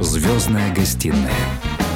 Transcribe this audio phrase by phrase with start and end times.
[0.00, 1.34] Звездная гостиная.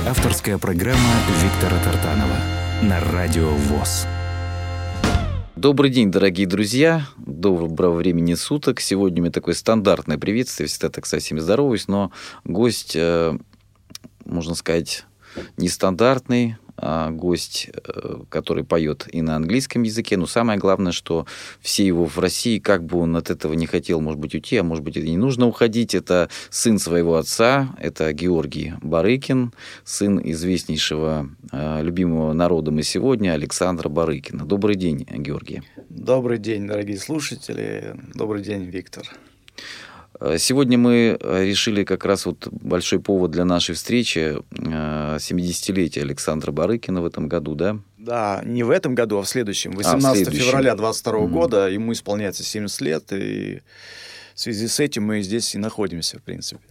[0.08, 0.98] Авторская программа
[1.40, 2.36] Виктора Тартанова
[2.82, 4.08] на Радио ВОЗ.
[5.54, 7.06] Добрый день, дорогие друзья.
[7.16, 8.80] Доброго времени суток.
[8.80, 10.66] Сегодня у меня такое стандартное приветствие.
[10.66, 12.10] Всегда так со всеми здороваюсь, но
[12.42, 13.38] гость, э,
[14.24, 15.04] можно сказать,
[15.56, 20.16] нестандартный, гость, э, который поет и на английском языке.
[20.16, 21.26] Но самое главное, что
[21.60, 24.62] все его в России, как бы он от этого не хотел, может быть, уйти, а
[24.62, 25.94] может быть, это не нужно уходить.
[25.94, 29.52] Это сын своего отца, это Георгий Барыкин,
[29.84, 34.44] сын известнейшего, э, любимого народом и сегодня Александра Барыкина.
[34.44, 35.62] Добрый день, Георгий.
[35.88, 37.94] Добрый день, дорогие слушатели.
[38.14, 39.04] Добрый день, Виктор.
[40.24, 46.02] Э, сегодня мы э, решили как раз вот большой повод для нашей встречи 70-летие э,
[46.02, 47.78] Александра Барыкина в этом году, да?
[47.98, 49.72] Да, не в этом году, а в следующем.
[49.72, 50.46] 18 а, в следующем.
[50.46, 51.28] февраля 22 mm-hmm.
[51.28, 53.62] года ему исполняется 70 лет, и
[54.34, 56.62] в связи с этим мы здесь и находимся, в принципе.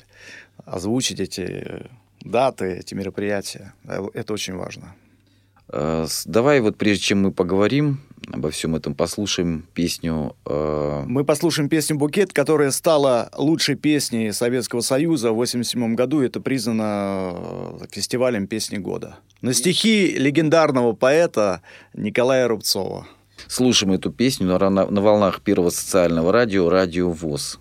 [0.66, 1.88] Озвучить эти
[2.22, 3.74] даты, эти мероприятия,
[4.14, 4.96] это очень важно.
[6.26, 10.36] Давай вот прежде чем мы поговорим обо всем этом послушаем песню.
[10.46, 11.04] Э...
[11.06, 16.22] Мы послушаем песню «Букет», которая стала лучшей песней Советского Союза в 1987 году.
[16.22, 17.34] Это признано
[17.82, 19.18] э, фестивалем песни года.
[19.42, 21.62] На стихи легендарного поэта
[21.94, 23.08] Николая Рубцова.
[23.48, 27.60] Слушаем эту песню на, на, на волнах первого социального радио «Радио ВОЗ».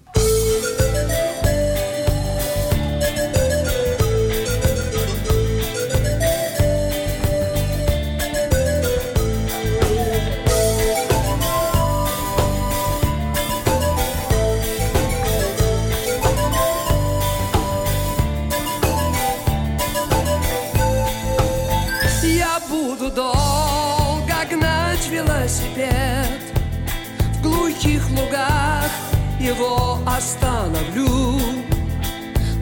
[29.40, 31.40] Его остановлю.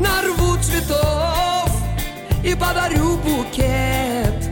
[0.01, 1.71] Нарву цветов
[2.45, 4.49] и подарю букет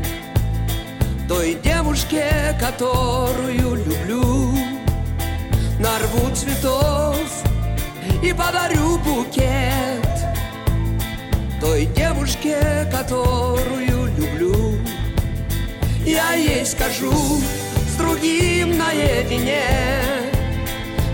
[1.28, 4.58] Той девушке, которую люблю.
[5.78, 7.16] Нарву цветов
[8.22, 10.06] и подарю букет
[11.60, 14.78] Той девушке, которую люблю.
[16.04, 17.40] Я ей скажу
[17.96, 19.62] с другим наедине.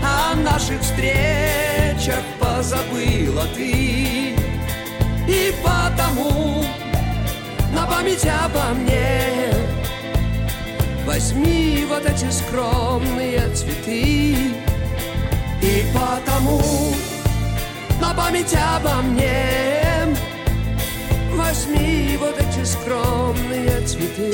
[0.03, 4.35] О наших встречах позабыла ты.
[5.27, 6.63] И потому
[7.73, 9.53] на память обо мне
[11.05, 14.35] Возьми вот эти скромные цветы.
[15.61, 16.61] И потому
[18.01, 20.13] на память обо мне
[21.35, 24.33] Возьми вот эти скромные цветы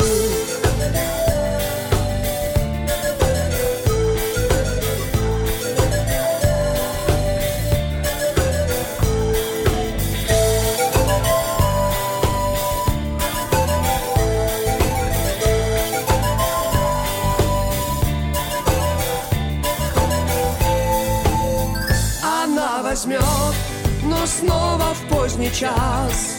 [24.40, 26.38] снова в поздний час,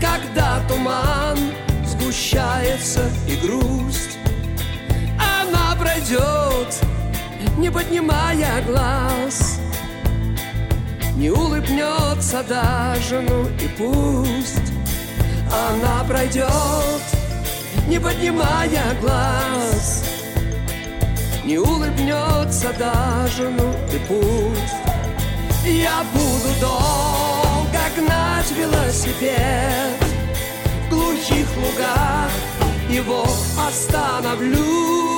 [0.00, 1.38] когда туман
[1.86, 4.18] сгущается и грусть,
[5.18, 6.74] она пройдет,
[7.56, 9.58] не поднимая глаз,
[11.16, 14.72] не улыбнется даже, ну и пусть
[15.70, 17.02] она пройдет,
[17.86, 20.04] не поднимая глаз,
[21.44, 24.87] не улыбнется даже, ну и пусть.
[25.68, 30.02] Я буду долго гнать велосипед
[30.86, 32.30] В глухих лугах.
[32.88, 33.26] Его
[33.68, 35.17] остановлю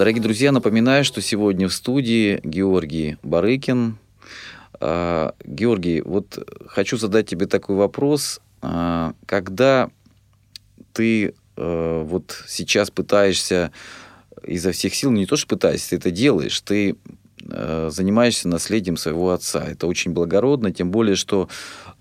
[0.00, 3.98] Дорогие друзья, напоминаю, что сегодня в студии Георгий Барыкин.
[4.80, 8.40] А, Георгий, вот хочу задать тебе такой вопрос.
[8.62, 9.90] А, когда
[10.94, 13.72] ты э, вот сейчас пытаешься
[14.42, 16.96] изо всех сил, не то что пытаешься, ты это делаешь, ты
[17.50, 19.66] э, занимаешься наследием своего отца.
[19.68, 21.50] Это очень благородно, тем более, что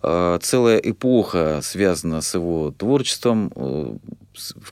[0.02, 4.00] э, целая эпоха связана с его творчеством.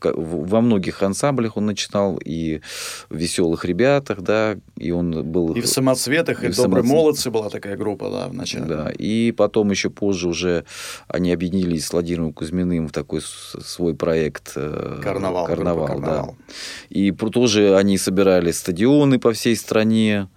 [0.01, 2.61] Во многих ансамблях он начинал, и
[3.09, 5.53] в «Веселых ребятах», да, и он был...
[5.53, 6.93] И в «Самоцветах», и, и в «Добрые самоцвет...
[6.93, 8.65] молодцы» была такая группа, да, в начале.
[8.65, 10.65] Да, и потом еще позже уже
[11.07, 15.45] они объединились с Владимиром Кузьминым в такой свой проект э, «Карнавал».
[15.45, 16.37] «Карнавал», «Карнавал».
[16.37, 16.53] да.
[16.89, 20.27] И тоже они собирали стадионы по всей стране,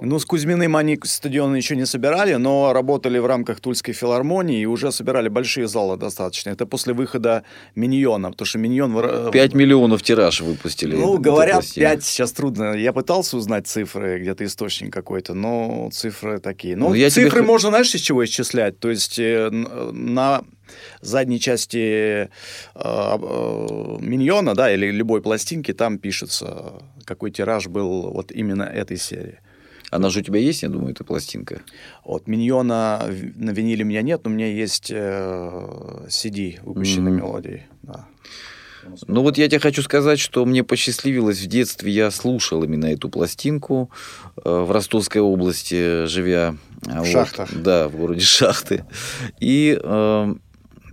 [0.00, 4.66] ну, с Кузьминым они стадионы еще не собирали, но работали в рамках Тульской филармонии и
[4.66, 6.50] уже собирали большие залы достаточно.
[6.50, 7.42] Это после выхода
[7.74, 10.96] «Миньона», потому что «Миньон...» 5 миллионов тираж выпустили.
[10.96, 12.74] Ну, говорят, 5 сейчас трудно.
[12.74, 16.76] Я пытался узнать цифры, где-то источник какой-то, но цифры такие.
[16.76, 17.42] Ну, ну цифры тебе...
[17.42, 18.78] можно, знаешь, из чего исчислять?
[18.78, 20.42] То есть э, на
[21.00, 22.28] задней части э,
[22.74, 29.38] э, миньона, да, или любой пластинки, там пишется, какой тираж был вот именно этой серии.
[29.90, 31.62] Она же у тебя есть, я думаю, эта пластинка?
[32.04, 33.06] Вот, Миньона
[33.36, 37.16] на виниле у меня нет, но у меня есть э, CD, выпущенной mm-hmm.
[37.16, 37.62] мелодии.
[37.82, 38.06] Да.
[39.06, 43.08] Ну вот я тебе хочу сказать, что мне посчастливилось в детстве, я слушал именно эту
[43.08, 43.90] пластинку
[44.36, 46.56] э, в Ростовской области, живя.
[46.82, 47.50] В вот, Шахтах.
[47.54, 48.84] Да, в городе Шахты.
[49.40, 50.34] И э,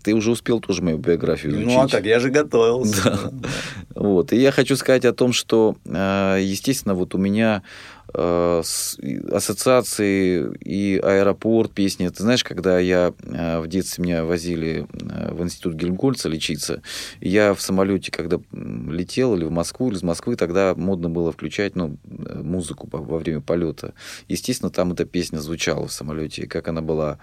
[0.03, 1.67] ты уже успел тоже мою биографию изучить.
[1.67, 3.31] Ну, а как, я же готовился.
[3.31, 3.49] Да.
[3.95, 4.33] Вот.
[4.33, 10.97] И я хочу сказать о том, что, э, естественно, вот у меня э, ассоциации и
[10.97, 12.07] аэропорт, песни.
[12.09, 16.81] Ты знаешь, когда я э, в детстве меня возили в институт Гельмгольца лечиться,
[17.19, 21.75] я в самолете, когда летел или в Москву, или из Москвы, тогда модно было включать
[21.75, 23.93] ну, музыку во время полета.
[24.27, 27.17] Естественно, там эта песня звучала в самолете, и как она была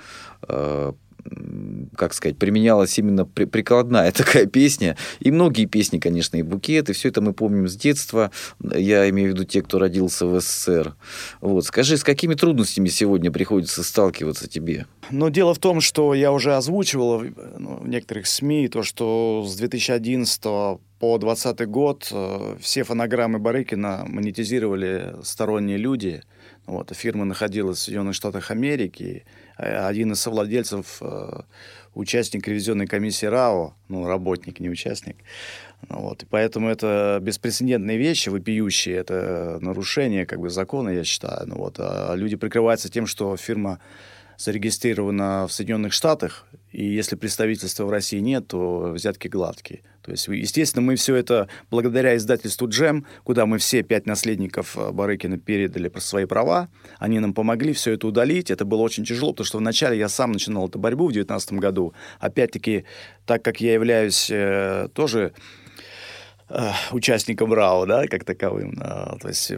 [1.96, 4.96] как сказать, применялась именно при, прикладная такая песня.
[5.20, 8.30] И многие песни, конечно, и букет, и все это мы помним с детства.
[8.60, 10.94] Я имею в виду те, кто родился в СССР.
[11.40, 11.64] Вот.
[11.64, 14.86] Скажи, с какими трудностями сегодня приходится сталкиваться тебе?
[15.10, 17.22] Ну, дело в том, что я уже озвучивал
[17.58, 20.78] ну, в некоторых СМИ то, что с 2011 по
[21.18, 26.22] 2020 год э, все фонограммы Барыкина монетизировали сторонние люди.
[26.66, 31.42] Вот, фирма находилась в Соединенных Штатах Америки, Э, один из совладельцев, э,
[31.94, 35.16] участник ревизионной комиссии РАО, ну, работник, не участник.
[35.88, 41.46] Ну вот, и поэтому это беспрецедентные вещи, вопиющие, это нарушение как бы закона, я считаю.
[41.48, 43.80] Ну, вот, а люди прикрываются тем, что фирма
[44.38, 49.82] зарегистрирована в Соединенных Штатах, и если представительства в России нет, то взятки гладкие.
[50.02, 54.90] То есть, естественно, мы все это благодаря издательству «Джем», куда мы все пять наследников э,
[54.90, 58.50] Барыкина передали свои права, они нам помогли все это удалить.
[58.50, 61.94] Это было очень тяжело, потому что вначале я сам начинал эту борьбу в 2019 году.
[62.18, 62.84] Опять-таки,
[63.26, 65.34] так как я являюсь э, тоже
[66.92, 69.52] участником РАО, да, как таковым, а, то есть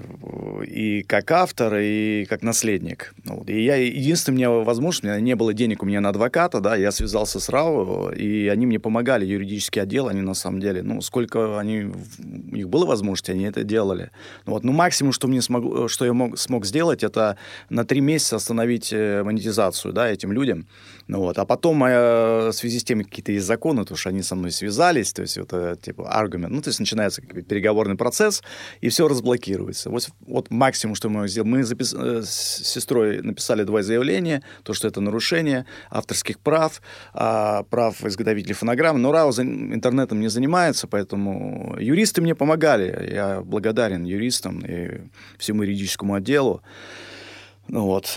[0.67, 3.15] и как автор, и как наследник.
[3.47, 6.77] И я, единственное, мне возможность, у меня не было денег у меня на адвоката, да,
[6.77, 11.01] я связался с РАО, и они мне помогали, юридический отдел, они на самом деле, ну,
[11.01, 11.85] сколько они,
[12.53, 14.11] у них было возможности, они это делали.
[14.47, 17.37] Ну, вот, ну, максимум, что, мне смог, что я мог, смог сделать, это
[17.71, 20.67] на три месяца остановить э, монетизацию, да, этим людям.
[21.07, 21.39] Ну, вот.
[21.39, 25.13] А потом, в связи с тем, какие-то есть законы, потому что они со мной связались,
[25.13, 28.43] то есть это, типа, аргумент, ну, то есть начинается как бы, переговорный процесс,
[28.81, 29.91] и все разблокируется.
[29.91, 31.95] Вот, вот максимум, что мы сделали, мы запис...
[31.95, 36.81] Э, с сестрой написали два заявления, то, что это нарушение авторских прав,
[37.13, 44.05] а, прав изготовителей фонограмм, но РАО интернетом не занимается, поэтому юристы мне помогали, я благодарен
[44.05, 45.03] юристам и
[45.39, 46.63] всему юридическому отделу.
[47.69, 48.13] Ну, вот.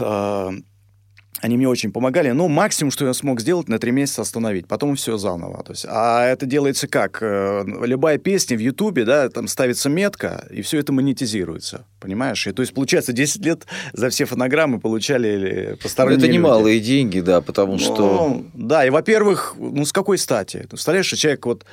[1.41, 2.31] Они мне очень помогали.
[2.31, 4.67] Ну, максимум, что я смог сделать, на три месяца остановить.
[4.67, 5.63] Потом все заново.
[5.63, 7.19] То есть, а это делается как?
[7.21, 11.85] Э, любая песня в Ютубе, да, там ставится метка, и все это монетизируется.
[11.99, 12.47] Понимаешь?
[12.47, 16.87] И, то есть, получается, 10 лет за все фонограммы получали посторонние Это немалые люди.
[16.87, 18.43] деньги, да, потому ну, что...
[18.53, 20.65] Да, и, во-первых, ну, с какой стати?
[20.67, 21.65] Представляешь, что человек вот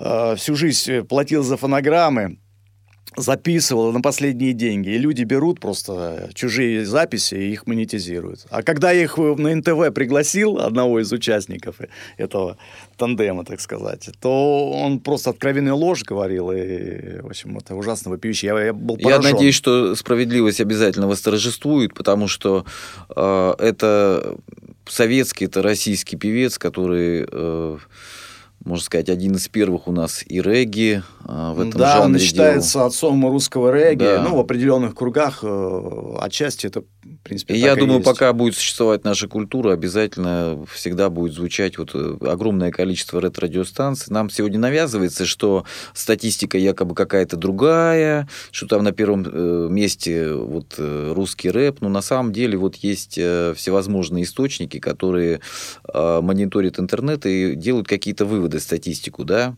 [0.00, 2.38] э, всю жизнь платил за фонограммы,
[3.16, 4.90] записывала на последние деньги.
[4.90, 8.46] И люди берут просто чужие записи и их монетизируют.
[8.50, 11.76] А когда я их на НТВ пригласил, одного из участников
[12.18, 12.58] этого
[12.96, 16.52] тандема, так сказать, то он просто откровенную ложь говорил.
[16.52, 18.48] И, в общем, это ужасно вопиюще.
[18.48, 19.22] Я, я был поражен.
[19.22, 22.64] Я надеюсь, что справедливость обязательно восторжествует, потому что
[23.14, 24.36] э, это
[24.86, 27.26] советский, это российский певец, который...
[27.30, 27.78] Э,
[28.66, 32.00] можно сказать, один из первых у нас и регги а, в этом да, жанре.
[32.00, 32.86] Да, он считается делал.
[32.88, 34.02] отцом русского регги.
[34.02, 34.22] Да.
[34.22, 38.04] Ну, в определенных кругах э, отчасти это, в принципе, и Я думаю, есть.
[38.04, 44.12] пока будет существовать наша культура, обязательно всегда будет звучать вот э, огромное количество ретро-радиостанций.
[44.12, 50.74] Нам сегодня навязывается, что статистика якобы какая-то другая, что там на первом э, месте вот
[50.76, 51.82] русский рэп.
[51.82, 55.40] Но на самом деле вот есть всевозможные источники, которые
[55.94, 59.54] мониторят интернет и делают какие-то выводы выводы, статистику, да,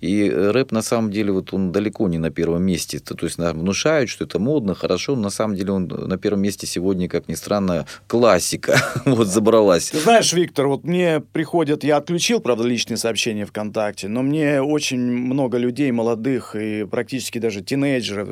[0.00, 3.58] и рэп на самом деле вот он далеко не на первом месте, то есть нам
[3.60, 7.28] внушают, что это модно, хорошо, но на самом деле он на первом месте сегодня, как
[7.28, 9.90] ни странно, классика вот забралась.
[9.90, 15.00] Ты знаешь, Виктор, вот мне приходят, я отключил, правда, личные сообщения ВКонтакте, но мне очень
[15.00, 18.28] много людей молодых и практически даже тинейджеров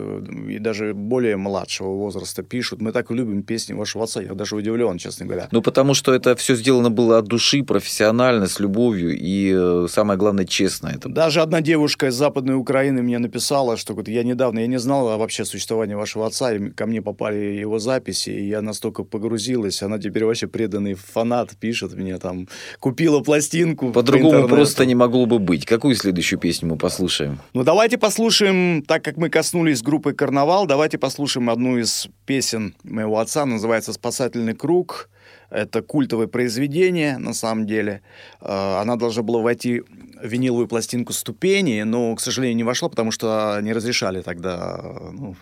[0.49, 4.99] и даже более младшего возраста пишут, мы так любим песни вашего отца, я даже удивлен,
[4.99, 5.49] честно говоря.
[5.53, 10.19] Ну, потому что это все сделано было от души, профессионально, с любовью, и э, самое
[10.19, 10.89] главное, честно.
[10.89, 11.11] Это...
[11.11, 15.19] Даже одна девушка из Западной Украины мне написала, что вот я недавно, я не знал
[15.19, 19.99] вообще существования вашего отца, и ко мне попали его записи, и я настолько погрузилась, она
[19.99, 22.49] теперь вообще преданный фанат, пишет мне там,
[22.81, 23.93] купила пластинку.
[23.93, 25.67] По-другому по просто не могло бы быть.
[25.67, 27.39] Какую следующую песню мы послушаем?
[27.53, 33.19] Ну, давайте послушаем, так как мы коснулись группы «Карнавал», давайте послушаем одну из песен моего
[33.19, 35.11] отца, называется «Спасательный круг».
[35.51, 38.03] Это культовое произведение, на самом деле.
[38.41, 39.83] А, она должна была войти
[40.23, 44.81] виниловую пластинку «Ступени», но, к сожалению, не вошла, потому что не разрешали тогда
[45.13, 45.37] ну,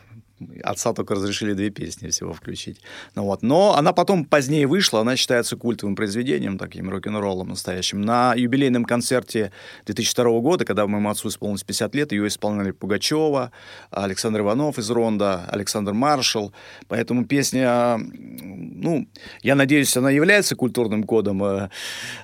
[0.62, 2.80] Отца только разрешили две песни всего включить.
[3.14, 3.42] Ну, вот.
[3.42, 8.02] Но она потом позднее вышла, она считается культовым произведением, таким рок-н-роллом настоящим.
[8.02, 9.50] На юбилейном концерте
[9.86, 13.50] 2002 года, когда моему отцу исполнилось 50 лет, ее исполняли Пугачева,
[13.90, 16.52] Александр Иванов из Ронда, Александр Маршал.
[16.88, 19.08] Поэтому песня, ну,
[19.42, 21.70] я надеюсь, она является культурным кодом э,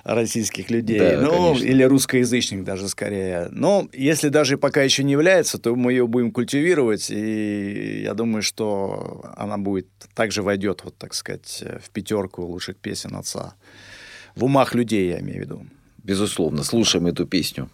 [0.03, 0.99] российских людей.
[0.99, 3.47] Да, ну, или русскоязычных даже скорее.
[3.51, 8.41] Но если даже пока еще не является, то мы ее будем культивировать и я думаю,
[8.41, 13.53] что она будет также войдет, вот так сказать, в пятерку лучших песен отца.
[14.35, 15.65] В умах людей, я имею в виду.
[16.03, 17.69] Безусловно, слушаем эту песню.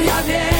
[0.00, 0.59] minha vez.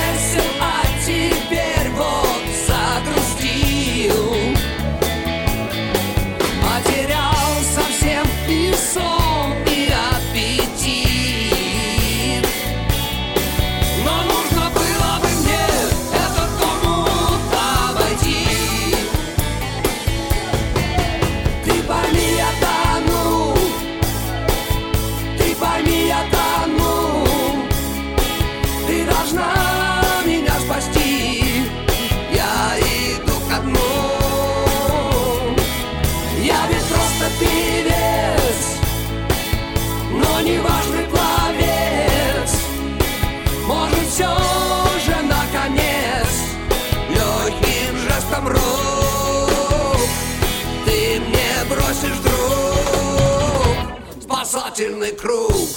[54.81, 55.70] Спасательный круг.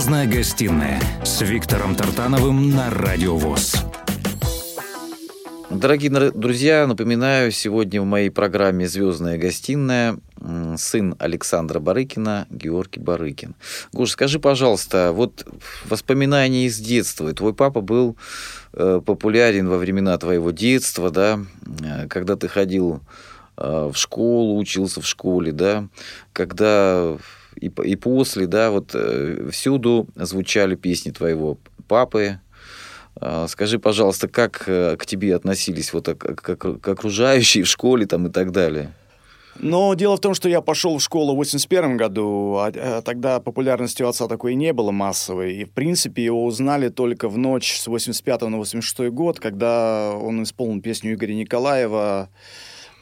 [0.00, 3.84] «Звездная гостиная» с Виктором Тартановым на Радио ВОЗ.
[5.68, 10.16] Дорогие друзья, напоминаю, сегодня в моей программе «Звездная гостиная»
[10.78, 13.54] сын Александра Барыкина, Георгий Барыкин.
[13.92, 15.46] Гош, скажи, пожалуйста, вот
[15.84, 17.30] воспоминания из детства.
[17.34, 18.16] Твой папа был
[18.72, 21.40] э, популярен во времена твоего детства, да,
[21.84, 23.02] э, когда ты ходил
[23.58, 25.88] э, в школу, учился в школе, да,
[26.32, 27.18] когда
[27.56, 31.58] и, и после, да, вот э, всюду звучали песни твоего
[31.88, 32.40] папы.
[33.20, 38.26] Э, скажи, пожалуйста, как э, к тебе относились вот как, к окружающие в школе там
[38.26, 38.92] и так далее?
[39.58, 43.40] Но дело в том, что я пошел в школу в 81 году, а, а тогда
[43.40, 45.56] популярности у отца такой не было массовой.
[45.56, 50.42] И, в принципе, его узнали только в ночь с 85 на 86 год, когда он
[50.44, 52.30] исполнил песню Игоря Николаева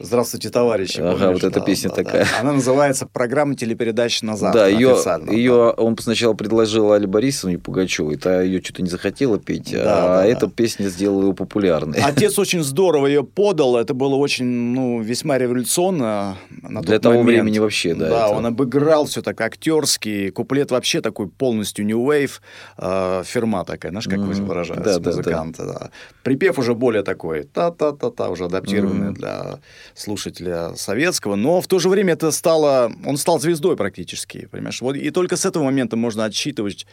[0.01, 1.01] Здравствуйте, товарищи.
[1.01, 1.41] Ага, помнишь?
[1.41, 2.23] вот эта да, песня да, такая.
[2.23, 2.39] Да.
[2.39, 4.53] Она называется «Программа телепередач назад».
[4.53, 4.95] Да, ее,
[5.29, 10.07] ее он сначала предложил Али Борисовне Пугачевой, та ее что-то не захотела петь, да, а
[10.21, 10.53] да, эта да.
[10.55, 11.99] песня сделала ее популярной.
[11.99, 17.27] Отец очень здорово ее подал, это было очень, ну, весьма революционно на Для того момент.
[17.27, 18.09] времени вообще, да.
[18.09, 18.37] Да, это...
[18.37, 22.39] он обыграл все так актерский, куплет вообще такой полностью new wave,
[22.77, 24.45] э, фирма такая, знаешь, как mm-hmm.
[24.45, 25.65] выражаются да, музыканты.
[25.65, 25.79] Да, да.
[25.79, 25.89] Да.
[26.23, 29.13] Припев уже более такой, та-та-та-та, уже адаптированный mm-hmm.
[29.13, 29.59] для
[29.95, 34.81] слушателя советского, но в то же время это стало, он стал звездой практически, понимаешь?
[34.81, 36.85] Вот, и только с этого момента можно отсчитывать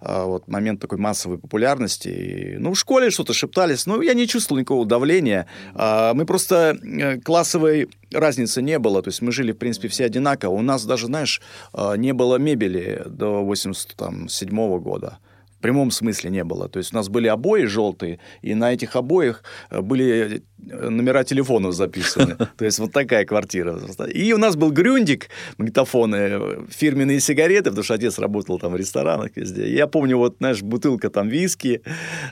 [0.00, 2.08] а, вот, момент такой массовой популярности.
[2.08, 5.46] И, ну, в школе что-то шептались, но я не чувствовал никакого давления.
[5.74, 10.04] А, мы просто э, классовой разницы не было, то есть мы жили, в принципе, все
[10.04, 10.52] одинаково.
[10.54, 11.40] У нас даже, знаешь,
[11.72, 15.18] а, не было мебели до 87 -го года
[15.64, 16.68] прямом смысле не было.
[16.68, 21.74] То есть у нас были обои желтые, и на этих обоях э, были номера телефонов
[21.74, 22.36] записаны.
[22.58, 23.78] То есть вот такая квартира.
[24.12, 29.30] И у нас был грюндик, магнитофоны, фирменные сигареты, потому что отец работал там в ресторанах
[29.36, 29.74] везде.
[29.74, 31.80] Я помню, вот, знаешь, бутылка там виски,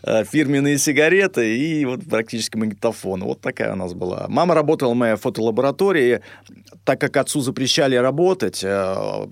[0.02, 3.24] э, фирменные сигареты и вот практически магнитофон.
[3.24, 4.26] Вот такая у нас была.
[4.28, 6.20] Мама работала в моей фотолаборатории.
[6.84, 8.68] Так как отцу запрещали работать, э,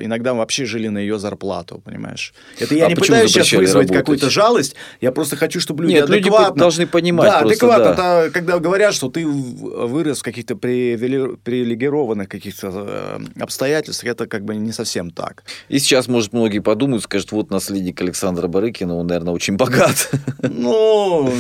[0.01, 2.33] иногда мы вообще жили на ее зарплату, понимаешь?
[2.59, 4.75] Это я а не пытаюсь сейчас вызвать какую-то жалость.
[5.01, 6.47] Я просто хочу, чтобы люди Нет, адекватно...
[6.49, 7.95] люди должны понимать Да, просто, адекватно.
[7.95, 8.21] да.
[8.25, 14.57] Это, когда говорят, что ты вырос в каких-то привилегированных каких-то э, обстоятельствах, это как бы
[14.57, 15.45] не совсем так.
[15.69, 20.11] И сейчас, может, многие подумают, скажут, вот наследник Александра Барыкина, он, наверное, очень богат.
[20.43, 21.33] Ну,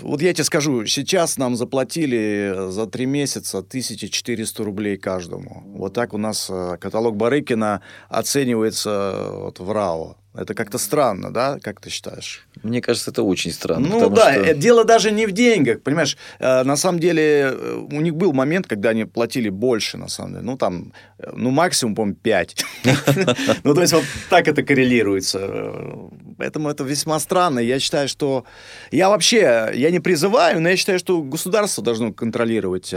[0.00, 5.62] вот я тебе скажу, сейчас нам заплатили за три месяца 1400 рублей каждому.
[5.76, 10.16] Вот так у нас э, каталог Барыкина оценивается э, вот в РАО.
[10.36, 11.58] Это как-то странно, да?
[11.62, 12.44] Как ты считаешь?
[12.64, 13.86] Мне кажется, это очень странно.
[13.86, 14.42] Ну да, что...
[14.42, 16.16] Э, дело даже не в деньгах, понимаешь?
[16.40, 20.32] Э, на самом деле э, у них был момент, когда они платили больше, на самом
[20.32, 20.44] деле.
[20.44, 20.92] Ну там,
[21.34, 22.64] ну максимум, по-моему, 5.
[23.62, 25.38] Ну то есть вот так это коррелируется.
[26.36, 27.60] Поэтому это весьма странно.
[27.60, 28.44] Я считаю, что...
[28.90, 32.92] Я вообще, я не призываю, но я считаю, что государство должно контролировать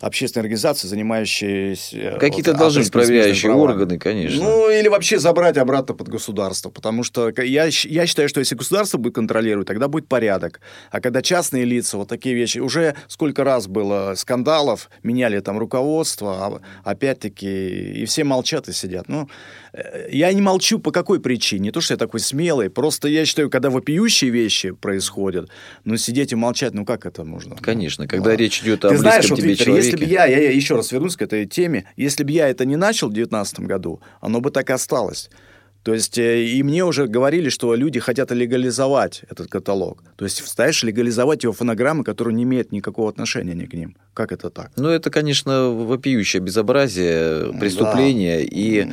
[0.00, 2.16] общественные организации, занимающиеся...
[2.18, 4.42] Какие-то должны проверяющие органы, конечно.
[4.42, 8.54] Ну или вообще забрать обратно под государство государства, потому что я, я считаю, что если
[8.54, 10.60] государство будет контролировать, тогда будет порядок.
[10.90, 16.32] А когда частные лица, вот такие вещи, уже сколько раз было скандалов, меняли там руководство,
[16.32, 19.08] а, опять-таки, и все молчат и сидят.
[19.08, 19.28] Ну,
[19.72, 23.24] э, я не молчу по какой причине, не то, что я такой смелый, просто я
[23.24, 25.50] считаю, когда вопиющие вещи происходят,
[25.84, 27.56] ну, сидеть и молчать, ну, как это можно?
[27.56, 28.36] Конечно, когда да.
[28.36, 29.86] речь идет о Ты знаешь, вот, тебе Виктор, человеке.
[29.90, 32.64] если бы я, я, я еще раз вернусь к этой теме, если бы я это
[32.64, 35.30] не начал в 2019 году, оно бы так и осталось.
[35.82, 40.02] То есть, э, и мне уже говорили, что люди хотят легализовать этот каталог.
[40.16, 43.96] То есть, знаешь, легализовать его фонограммы, которые не имеют никакого отношения ни к ним.
[44.12, 44.72] Как это так?
[44.76, 48.38] Ну, это, конечно, вопиющее безобразие, преступление.
[48.38, 48.48] Да.
[48.50, 48.92] И да.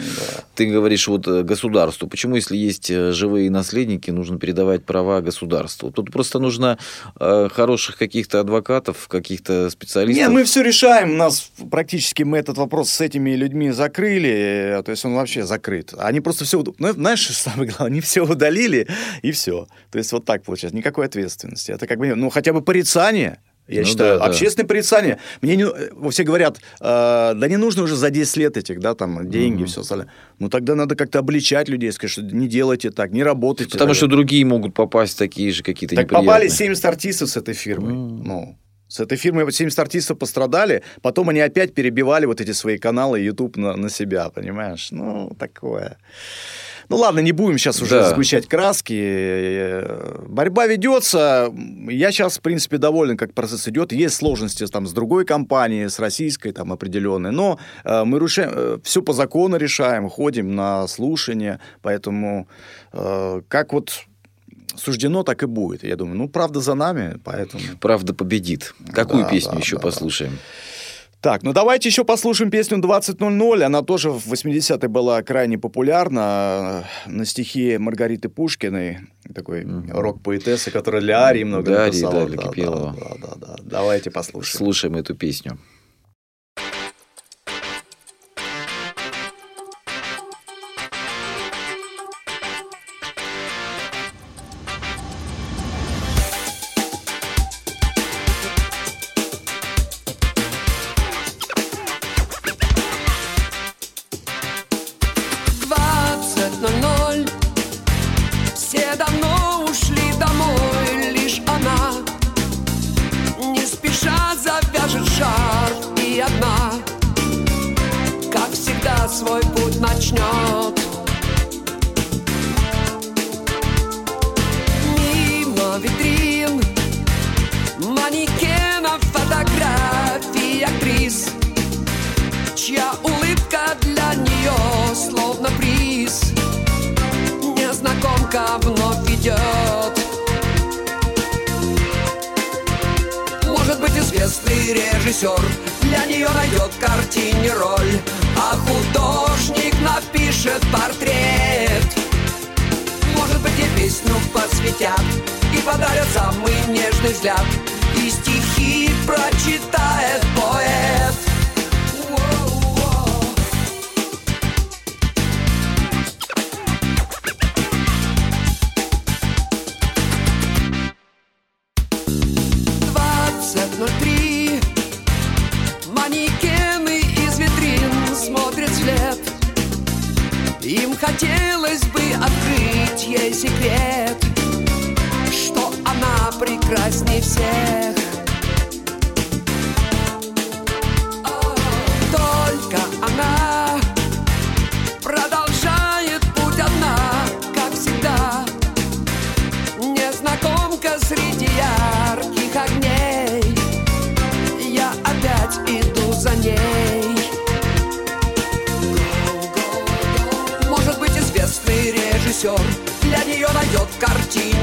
[0.53, 2.07] ты говоришь, вот э, государству.
[2.07, 5.91] Почему, если есть э, живые наследники, нужно передавать права государству?
[5.91, 6.77] Тут просто нужно
[7.19, 10.23] э, хороших каких-то адвокатов, каких-то специалистов.
[10.23, 11.13] Нет, мы все решаем.
[11.13, 14.81] У нас практически мы этот вопрос с этими людьми закрыли.
[14.85, 15.93] То есть, он вообще закрыт.
[15.97, 16.63] Они просто все...
[16.77, 18.87] Ну, знаешь, самое главное, они все удалили,
[19.21, 19.67] и все.
[19.91, 20.75] То есть, вот так получается.
[20.75, 21.71] Никакой ответственности.
[21.71, 23.39] Это как бы, ну, хотя бы порицание.
[23.67, 24.67] Я ну, считаю, да, общественное да.
[24.67, 25.19] порицание.
[25.41, 25.65] Мне не,
[26.11, 29.65] все говорят, э, да не нужно уже за 10 лет этих, да, там, деньги, mm-hmm.
[29.65, 30.11] все остальное.
[30.37, 33.71] Ну, тогда надо как-то обличать людей, сказать, что не делайте так, не работайте.
[33.71, 33.97] Потому так.
[33.97, 37.93] что другие могут попасть такие же какие-то Так попали 70 артистов с этой фирмой.
[37.93, 38.21] Mm-hmm.
[38.23, 43.19] Ну, с этой фирмой 70 артистов пострадали, потом они опять перебивали вот эти свои каналы
[43.19, 44.89] YouTube на, на себя, понимаешь?
[44.91, 45.97] Ну, такое.
[46.89, 48.09] Ну ладно, не будем сейчас уже да.
[48.09, 50.27] сгущать краски.
[50.27, 51.51] Борьба ведется.
[51.89, 53.91] Я сейчас, в принципе, доволен, как процесс идет.
[53.91, 58.77] Есть сложности там с другой компанией, с российской там определенные, но э, мы решаем, э,
[58.83, 62.47] все по закону решаем, ходим на слушания, поэтому
[62.93, 64.05] э, как вот
[64.75, 65.83] суждено, так и будет.
[65.83, 67.63] Я думаю, ну, правда за нами, поэтому...
[67.79, 68.73] Правда победит.
[68.91, 70.31] Какую да, песню да, еще да, послушаем?
[70.33, 70.74] Да.
[71.25, 73.63] Так, ну давайте еще послушаем песню 20.00.
[73.63, 78.99] Она тоже в 80-е была крайне популярна на стихи Маргариты Пушкиной,
[79.33, 79.89] такой mm-hmm.
[79.91, 82.17] рок-поэтессы, которая для Арии много для написала.
[82.17, 82.95] Арии, да, для Кипелова.
[82.95, 83.63] Да, да, да, да.
[83.63, 84.55] Давайте послушаем.
[84.55, 85.57] Слушаем эту песню.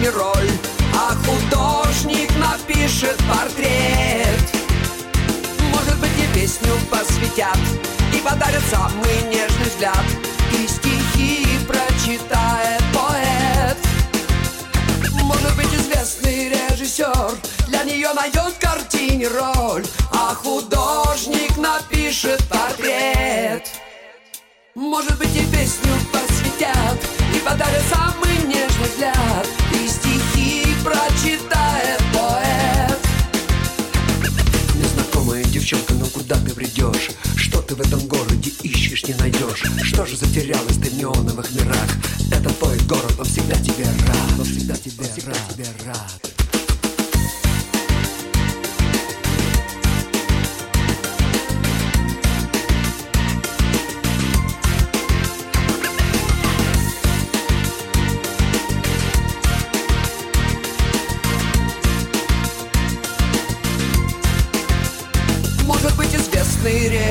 [0.09, 0.51] Роль,
[0.95, 4.43] а художник напишет портрет.
[5.71, 7.59] Может быть и песню посвятят,
[8.15, 10.05] и подарят самый нежный взгляд,
[10.53, 13.79] и стихи прочитает поэт.
[15.23, 17.33] Может быть известный режиссер
[17.69, 23.69] для нее найдет в картине роль, а художник напишет портрет.
[24.75, 26.99] Может быть и песню посвятят
[27.35, 29.62] И подарят самый нежный взгляд
[30.83, 32.99] прочитает поэт
[34.75, 37.11] Незнакомая девчонка, ну куда ты бредешь?
[37.37, 39.65] Что ты в этом городе ищешь, не найдешь?
[39.83, 41.89] Что же затерялась ты в неоновых мирах?
[42.31, 45.55] Это твой город, он всегда тебе рад Он всегда тебе, всегда рад.
[45.55, 46.32] тебе рад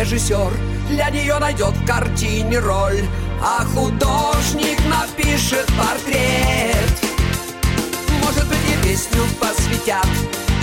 [0.02, 0.52] режиссер
[0.90, 3.02] для нее найдет в картине роль,
[3.42, 6.94] а художник напишет портрет.
[8.24, 10.08] Может быть и песню посвятят,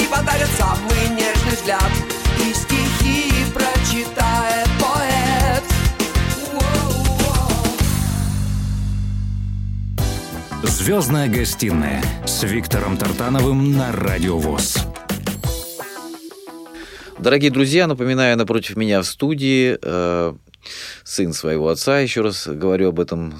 [0.01, 1.91] и подарят самый нежный взгляд,
[2.41, 5.65] и стихи прочитает поэт.
[10.65, 14.88] Звездная гостиная с Виктором Тартановым на Радиовоз.
[17.29, 20.35] Дорогие друзья, напоминаю, напротив меня в студии э,
[21.05, 23.35] сын своего отца, еще раз говорю об этом.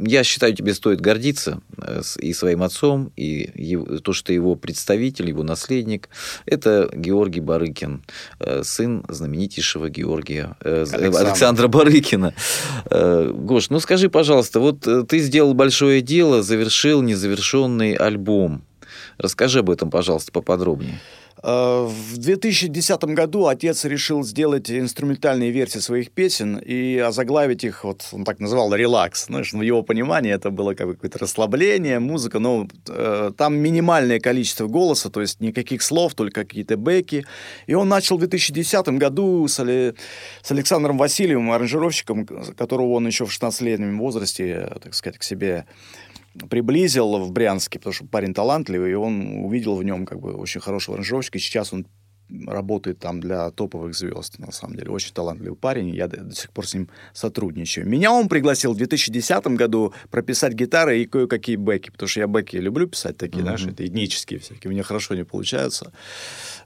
[0.00, 5.28] Я считаю, тебе стоит гордиться э, и своим отцом, и его, то, что его представитель,
[5.28, 6.08] его наследник,
[6.44, 8.02] это Георгий Барыкин,
[8.40, 11.20] э, сын знаменитейшего Георгия Александр.
[11.20, 12.34] Александра Барыкина.
[12.90, 18.64] Гош, ну скажи, пожалуйста, вот ты сделал большое дело, завершил незавершенный альбом.
[19.18, 20.98] Расскажи об этом, пожалуйста, поподробнее.
[21.42, 28.06] Э, в 2010 году отец решил сделать инструментальные версии своих песен и озаглавить их, вот
[28.12, 29.26] он так называл, релакс.
[29.26, 34.20] Знаешь, в его понимании это было как бы какое-то расслабление, музыка, но э, там минимальное
[34.20, 37.24] количество голоса, то есть никаких слов, только какие-то бэки.
[37.66, 39.94] И он начал в 2010 году с, Али,
[40.42, 45.66] с Александром Васильевым, аранжировщиком, которого он еще в 16-летнем возрасте, так сказать, к себе
[46.46, 50.60] приблизил в Брянске, потому что парень талантливый, и он увидел в нем как бы очень
[50.60, 51.86] хорошего аранжировщика, и сейчас он
[52.46, 54.90] работает там для топовых звезд, на самом деле.
[54.90, 57.88] Очень талантливый парень, я до, до сих пор с ним сотрудничаю.
[57.88, 62.56] Меня он пригласил в 2010 году прописать гитары и кое-какие бэки, потому что я бэки
[62.56, 63.42] люблю писать такие, mm-hmm.
[63.42, 65.92] знаешь, это этнические всякие, у меня хорошо не получаются.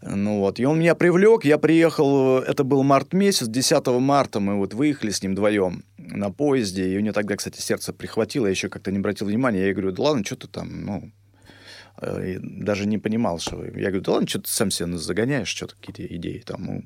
[0.03, 4.57] Ну вот, и он меня привлек, я приехал, это был март месяц, 10 марта мы
[4.57, 8.51] вот выехали с ним вдвоем на поезде, и у меня тогда, кстати, сердце прихватило, я
[8.51, 11.13] еще как-то не обратил внимания, я ей говорю, да ладно, что ты там, ну,
[12.03, 13.65] э, даже не понимал, что...
[13.65, 16.65] Я говорю, да ладно, что ты сам себе загоняешь, что-то какие-то идеи там.
[16.65, 16.83] Ну,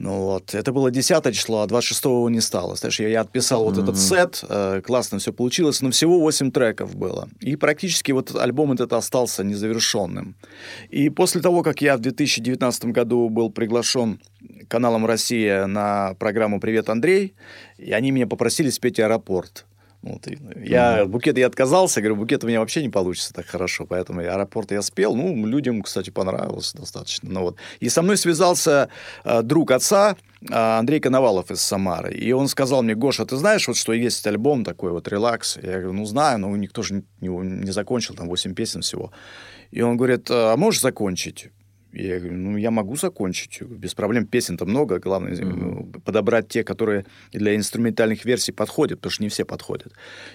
[0.00, 2.74] ну вот, это было 10 число, а 26-го не стало.
[2.74, 3.74] Знаешь, я, я отписал mm-hmm.
[3.74, 7.28] вот этот сет, э, классно все получилось, но всего 8 треков было.
[7.40, 10.36] И практически вот альбом этот остался незавершенным.
[10.88, 14.20] И после того, как я в 2019 году был приглашен
[14.68, 17.34] каналом «Россия» на программу «Привет, Андрей»,
[17.76, 19.66] и они меня попросили спеть «Аэропорт».
[20.02, 24.20] Вот, я букет я отказался, говорю, букет у меня вообще не получится так хорошо, поэтому
[24.20, 27.28] аэропорт я спел, ну, людям, кстати, понравилось достаточно.
[27.30, 27.56] Ну, вот.
[27.80, 28.88] И со мной связался
[29.24, 33.68] э, друг отца, э, Андрей Коновалов из Самары, и он сказал мне, Гоша, ты знаешь,
[33.68, 35.58] вот, что есть альбом такой вот «Релакс»?
[35.58, 39.12] Я говорю, ну, знаю, но никто же не, не закончил, там 8 песен всего.
[39.70, 41.50] И он говорит, а можешь закончить?
[41.92, 46.02] Я говорю, ну, я могу закончить, без проблем, песен-то много, главное mm-hmm.
[46.02, 49.92] подобрать те, которые для инструментальных версий подходят, потому что не все подходят.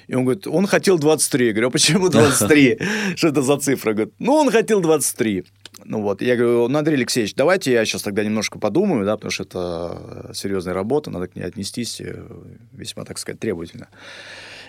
[0.08, 1.48] И он говорит, он хотел 23.
[1.48, 2.80] Я говорю, а почему 23?
[3.16, 3.94] Что это за цифра?
[3.94, 5.46] Говорит, ну, он хотел 23.
[5.86, 9.32] Ну вот, я говорю, ну, Андрей Алексеевич, давайте я сейчас тогда немножко подумаю, да, потому
[9.32, 12.26] что это серьезная работа, надо к ней отнестись э,
[12.74, 13.88] весьма, так сказать, требовательно.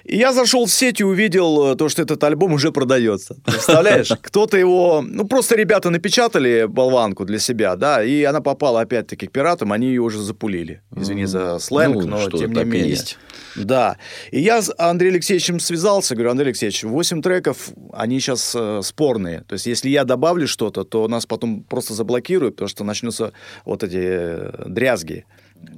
[0.06, 3.36] И я зашел в сеть и увидел э, то, что этот альбом уже продается.
[3.44, 4.08] Представляешь?
[4.22, 5.02] Кто-то его...
[5.04, 9.88] Ну, просто ребята напечатали болванку для себя, да, и она попала опять-таки к пиратам, они
[9.88, 10.80] ее уже запулили.
[10.94, 12.90] Извини за сленг, ну, но тем не менее.
[12.90, 13.18] Есть.
[13.56, 13.96] Да.
[14.30, 19.40] И я с Андреем Алексеевичем связался, говорю, Андрей Алексеевич, 8 треков, они сейчас э, спорные.
[19.48, 23.32] То есть, если я добавлю что-то, то нас потом просто заблокируют, потому что начнутся
[23.64, 25.24] вот эти э, дрязги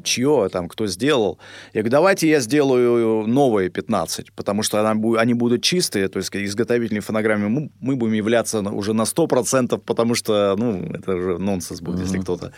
[0.05, 1.39] чье, там, кто сделал.
[1.73, 6.35] Я говорю, давайте я сделаю новые 15, потому что она, они будут чистые, то есть
[6.35, 11.81] изготовительной фонограмме мы, мы будем являться уже на 100%, потому что, ну, это же нонсенс
[11.81, 12.05] будет, mm-hmm.
[12.05, 12.53] если кто-то...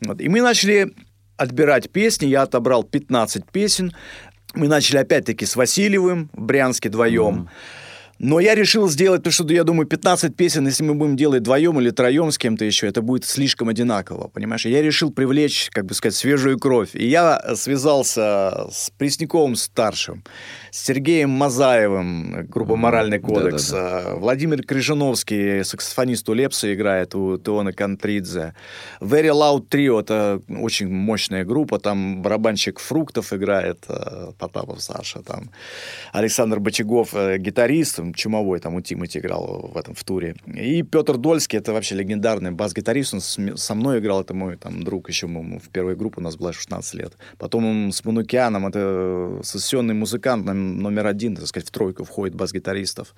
[0.00, 0.20] Вот.
[0.20, 0.92] И мы начали
[1.36, 3.92] отбирать песни, я отобрал 15 песен,
[4.54, 7.34] Мы начали опять-таки с Васильевым в Брянске вдвоем.
[7.34, 7.87] Mm-hmm.
[8.18, 11.78] Но я решил сделать, потому что, я думаю, 15 песен, если мы будем делать вдвоем
[11.80, 14.66] или троем с кем-то еще, это будет слишком одинаково, понимаешь?
[14.66, 16.90] я решил привлечь, как бы сказать, свежую кровь.
[16.94, 20.24] И я связался с Пресняковым-старшим,
[20.72, 24.14] с Сергеем Мазаевым, группа «Моральный кодекс», да, да, да.
[24.16, 28.54] Владимир Крыжановский, саксофонист у Лепса играет, у Теона Контридзе.
[29.00, 35.50] Very Loud Trio, это очень мощная группа, там барабанщик Фруктов играет, э, Потапов Саша, там
[36.12, 37.38] Александр Бочагов, э,
[38.08, 40.34] гитарист, Чумовой там у Тимати играл в этом в туре.
[40.46, 45.08] И Петр Дольский, это вообще легендарный бас-гитарист, он со мной играл, это мой там друг
[45.08, 47.12] еще, мы в первой группе у нас было 16 лет.
[47.38, 53.14] Потом он с Манукианом, это сессионный музыкант номер один, так сказать, в тройку входит бас-гитаристов.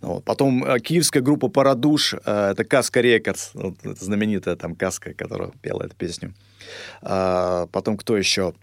[0.00, 0.24] Вот.
[0.24, 5.84] Потом э, киевская группа Парадуш, э, это Каска Рекордс, вот, знаменитая там Каска, которая пела
[5.84, 6.34] эту песню.
[7.02, 8.54] А, потом кто еще?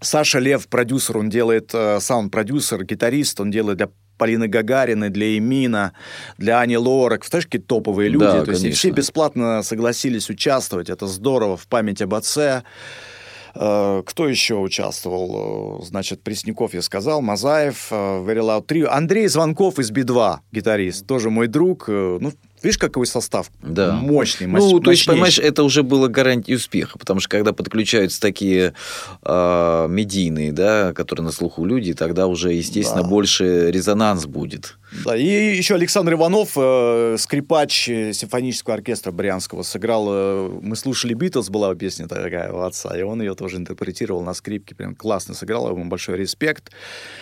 [0.00, 5.92] Саша Лев, продюсер, он делает э, саунд-продюсер, гитарист, он делает для Полины Гагариной, для Эмина,
[6.38, 7.24] для Ани Лорак.
[7.24, 8.24] Знаешь, какие топовые люди.
[8.24, 8.66] Да, То конечно.
[8.66, 10.90] есть все бесплатно согласились участвовать.
[10.90, 12.62] Это здорово в память об отце.
[13.58, 15.80] Э, кто еще участвовал?
[15.80, 18.86] Э, значит, Пресняков я сказал, Мазаев, э, Very Loud Trio.
[18.86, 21.88] Андрей Звонков из Би-2, гитарист, тоже мой друг.
[21.88, 23.50] Ну, Видишь, какой состав?
[23.62, 23.92] Да.
[23.92, 24.72] Мощный, мощный.
[24.72, 28.72] Ну, то есть, понимаешь, это уже было гарантией успеха, потому что когда подключаются такие
[29.22, 33.08] э, медийные, да, которые на слуху люди, тогда уже, естественно, да.
[33.08, 34.76] больше резонанс будет.
[35.04, 40.06] Да, и еще Александр Иванов, э, скрипач э, симфонического оркестра Брянского, сыграл...
[40.08, 44.32] Э, мы слушали «Битлз», была песня такая у отца, и он ее тоже интерпретировал на
[44.32, 46.70] скрипке, прям классно сыграл, ему большой респект.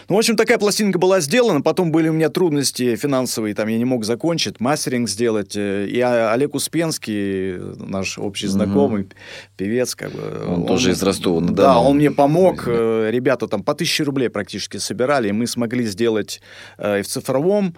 [0.08, 3.78] Ну, в общем, такая пластинка была сделана, потом были у меня трудности финансовые, там я
[3.78, 9.10] не мог закончить, мастеринг сделать, э, и Олег Успенский, наш общий знакомый, угу.
[9.56, 10.20] певец, как бы...
[10.46, 11.52] Он, он тоже из Ростова, да?
[11.52, 15.84] Да, он мне помог, э, ребята там по тысяче рублей практически собирали, и мы смогли
[15.86, 16.42] сделать
[16.78, 17.74] э, и в цифровом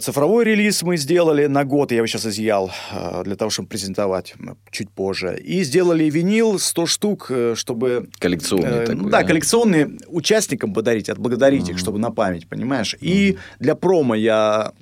[0.00, 2.70] цифровой релиз мы сделали на год, я его сейчас изъял,
[3.24, 4.34] для того, чтобы презентовать
[4.70, 5.36] чуть позже.
[5.36, 8.08] И сделали винил 100 штук, чтобы...
[8.20, 9.10] Коллекционный э, такой.
[9.10, 11.72] Да, да, коллекционный участникам подарить, отблагодарить uh-huh.
[11.72, 12.94] их, чтобы на память, понимаешь?
[12.94, 12.98] Uh-huh.
[13.00, 14.72] И для промо я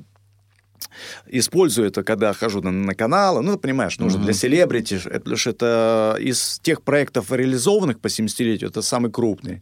[1.27, 3.43] использую это, когда хожу на, на каналы.
[3.43, 4.25] Ну, ты понимаешь, нужно uh-huh.
[4.25, 9.61] для селебрити, потому что это из тех проектов реализованных по 70-летию, это самый крупный.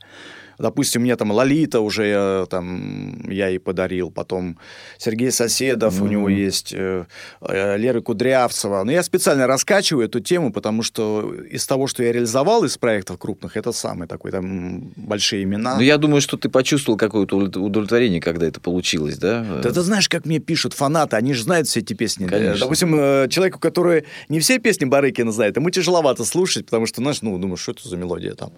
[0.61, 4.59] Допустим, мне там Лолита уже я, там, я ей подарил, потом
[4.99, 6.05] Сергей Соседов, mm-hmm.
[6.05, 7.07] у него есть э,
[7.41, 8.83] э, Лера Кудрявцева.
[8.85, 13.19] Но я специально раскачиваю эту тему, потому что из того, что я реализовал из проектов
[13.19, 15.77] крупных, это самый такой там большие имена.
[15.77, 19.45] Ну, я думаю, что ты почувствовал какое-то удовлетворение, когда это получилось, да?
[19.63, 22.27] Да ты знаешь, как мне пишут фанаты, они же знают все эти песни.
[22.27, 22.61] Конечно.
[22.61, 27.23] Допустим, э, человеку, который не все песни Барыкина знает, ему тяжеловато слушать, потому что, знаешь,
[27.23, 28.53] ну, думаешь, что это за мелодия там.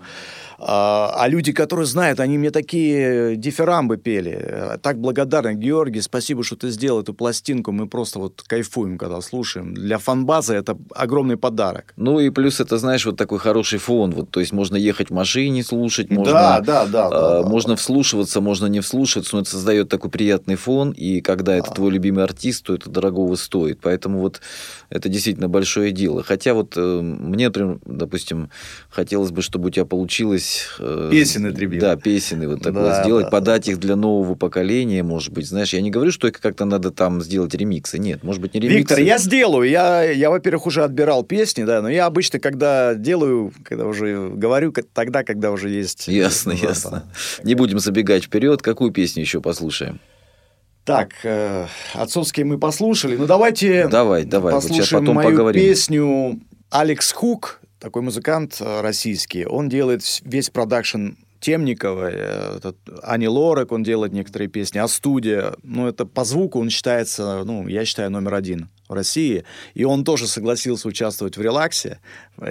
[0.65, 4.79] А, а люди, которые знают, они мне такие дифирамбы пели.
[4.81, 5.55] Так благодарны.
[5.55, 7.73] Георгий, спасибо, что ты сделал эту пластинку.
[7.73, 9.75] Мы просто вот кайфуем, когда слушаем.
[9.75, 11.93] Для фанбазы это огромный подарок.
[11.97, 14.13] Ну и плюс это, знаешь, вот такой хороший фон.
[14.13, 17.77] Вот, то есть можно ехать в машине, слушать, можно, да, да, да, да, можно да.
[17.77, 20.93] вслушиваться, можно не вслушиваться, но это создает такой приятный фон.
[20.93, 21.59] И когда да.
[21.59, 23.81] это твой любимый артист, то это дорогого стоит.
[23.83, 24.41] Поэтому вот
[24.91, 26.23] это действительно большое дело.
[26.23, 28.51] Хотя вот э, мне, например, допустим,
[28.91, 30.52] хотелось бы, чтобы у тебя получилось...
[30.79, 31.81] Э, песенный трибют.
[31.81, 33.73] Да, песенный вот такой да, сделать, да, подать да.
[33.73, 35.47] их для нового поколения, может быть.
[35.47, 37.99] Знаешь, я не говорю, что как-то надо там сделать ремиксы.
[37.99, 38.79] Нет, может быть, не ремиксы.
[38.79, 39.69] Виктор, я сделаю.
[39.69, 44.73] Я, я во-первых, уже отбирал песни, да, но я обычно, когда делаю, когда уже говорю,
[44.95, 46.09] тогда, когда уже есть...
[46.09, 46.91] Ясно, да, ясно.
[46.91, 47.45] Да.
[47.45, 48.63] Не будем забегать вперед.
[48.63, 50.01] Какую песню еще послушаем?
[50.85, 53.17] Так, э, отцовские мы послушали.
[53.17, 54.53] Ну, давайте давай, давай.
[54.53, 55.63] послушаем вот потом мою поговорим.
[55.63, 59.45] песню Алекс Хук, такой музыкант э, российский.
[59.45, 65.55] Он делает весь продакшн Темникова, э, этот, Ани Лорак, он делает некоторые песни, а студия,
[65.65, 69.45] ну, это по звуку он считается, ну, я считаю, номер один в России.
[69.75, 71.99] И он тоже согласился участвовать в релаксе,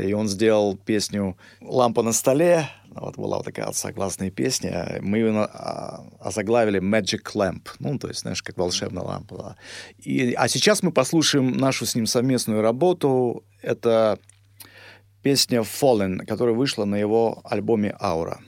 [0.03, 4.99] и он сделал песню «Лампа на столе», вот была вот такая согласная песня.
[5.01, 7.69] Мы ее а, озаглавили Magic Lamp.
[7.79, 9.55] Ну, то есть, знаешь, как волшебная лампа.
[9.97, 13.45] И, а сейчас мы послушаем нашу с ним совместную работу.
[13.61, 14.19] Это
[15.21, 18.39] песня Fallen, которая вышла на его альбоме «Аура».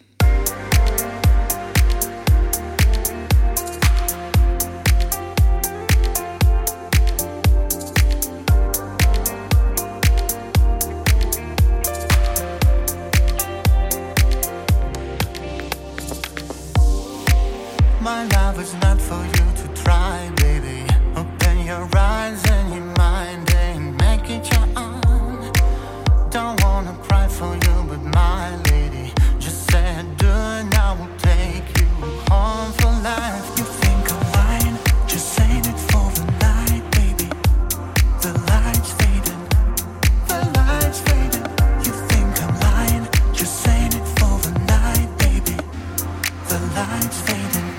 [46.74, 47.69] fading,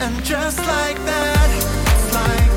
[0.00, 2.51] and just like that, it's like.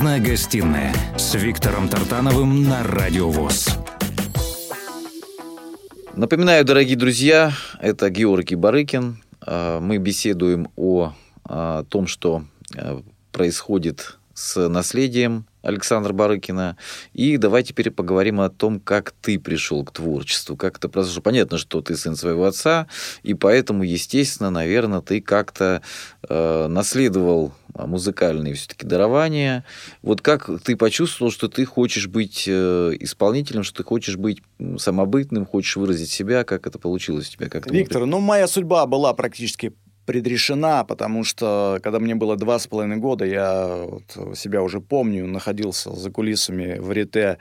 [0.00, 3.68] «Звездная гостиная» с Виктором Тартановым на Радио ВОЗ.
[6.16, 9.22] Напоминаю, дорогие друзья, это Георгий Барыкин.
[9.42, 11.12] А, мы беседуем о,
[11.44, 12.44] о том, что
[12.74, 16.78] э, происходит с наследием Александра Барыкина.
[17.12, 21.20] И давай теперь поговорим о том, как ты пришел к творчеству, как это произошло.
[21.20, 22.86] Понятно, что ты сын своего отца,
[23.22, 25.82] и поэтому, естественно, наверное, ты как-то
[26.26, 27.52] э, наследовал
[27.86, 29.64] музыкальные все-таки дарования.
[30.02, 34.42] Вот как ты почувствовал, что ты хочешь быть э, исполнителем, что ты хочешь быть
[34.78, 37.48] самобытным, хочешь выразить себя, как это получилось у тебя?
[37.48, 39.72] Как Виктор, ну моя судьба была практически
[40.06, 45.26] предрешена, потому что когда мне было два с половиной года, я вот себя уже помню,
[45.26, 47.38] находился за кулисами в Рите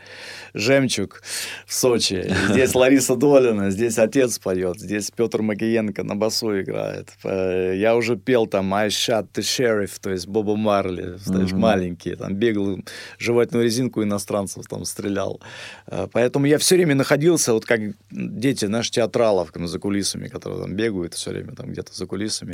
[0.53, 1.21] «Жемчуг»
[1.65, 2.31] в Сочи.
[2.49, 7.09] Здесь Лариса Долина, здесь отец поет, здесь Петр Макиенко на басу играет.
[7.23, 11.57] Э, я уже пел там «I shot the sheriff», то есть Боба Марли, знаешь, mm-hmm.
[11.57, 12.79] маленький, там бегал,
[13.17, 15.41] жевательную резинку иностранцев там стрелял.
[15.87, 17.79] Э, поэтому я все время находился, вот как
[18.11, 22.48] дети, знаешь, театралов за кулисами, которые там бегают все время там где-то за кулисами.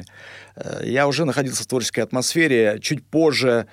[0.55, 2.79] Э, я уже находился в творческой атмосфере.
[2.81, 3.67] Чуть позже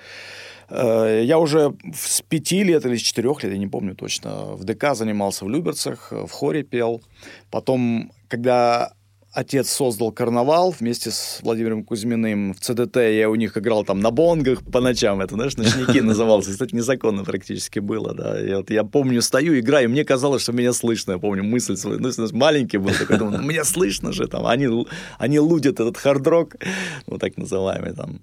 [0.68, 4.64] э, я уже с пяти лет или с четырех лет, я не помню точно, в
[4.64, 7.03] ДК занимался в Люберцах, в хоре пел.
[7.51, 8.93] Потом, когда
[9.33, 12.97] отец создал карнавал вместе с Владимиром Кузьминым в ЦДТ.
[12.97, 15.20] Я у них играл там на бонгах по ночам.
[15.20, 16.51] Это, знаешь, ночники назывался.
[16.51, 18.41] Кстати, незаконно практически было, да.
[18.41, 21.12] И вот я помню, стою, играю, мне казалось, что меня слышно.
[21.12, 21.99] Я помню мысль свою.
[21.99, 24.47] Ну, маленький был такой, думаю, ну, меня слышно же там.
[24.47, 24.68] Они,
[25.18, 26.57] они лудят этот хард-рок,
[27.07, 28.20] вот так называемый там.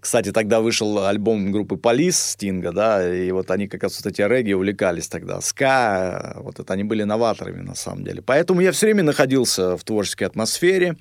[0.00, 4.22] Кстати, тогда вышел альбом группы Полис Стинга, да, и вот они как раз вот эти
[4.22, 8.22] регги увлекались тогда, ска, вот это они были новаторами на самом деле.
[8.22, 10.96] Поэтому я все время находился в творческой атмосфере.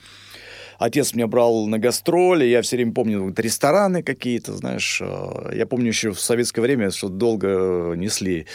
[0.77, 4.99] Отец меня брал на гастроли, я все время помню вот, рестораны какие-то, знаешь.
[5.01, 8.45] Э, я помню еще в советское время, что долго несли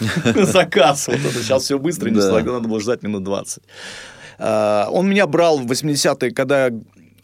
[0.34, 1.08] заказ.
[1.08, 3.62] Вот это сейчас все быстро несло, надо было ждать минут 20.
[4.38, 6.70] Э, он меня брал в 80-е, когда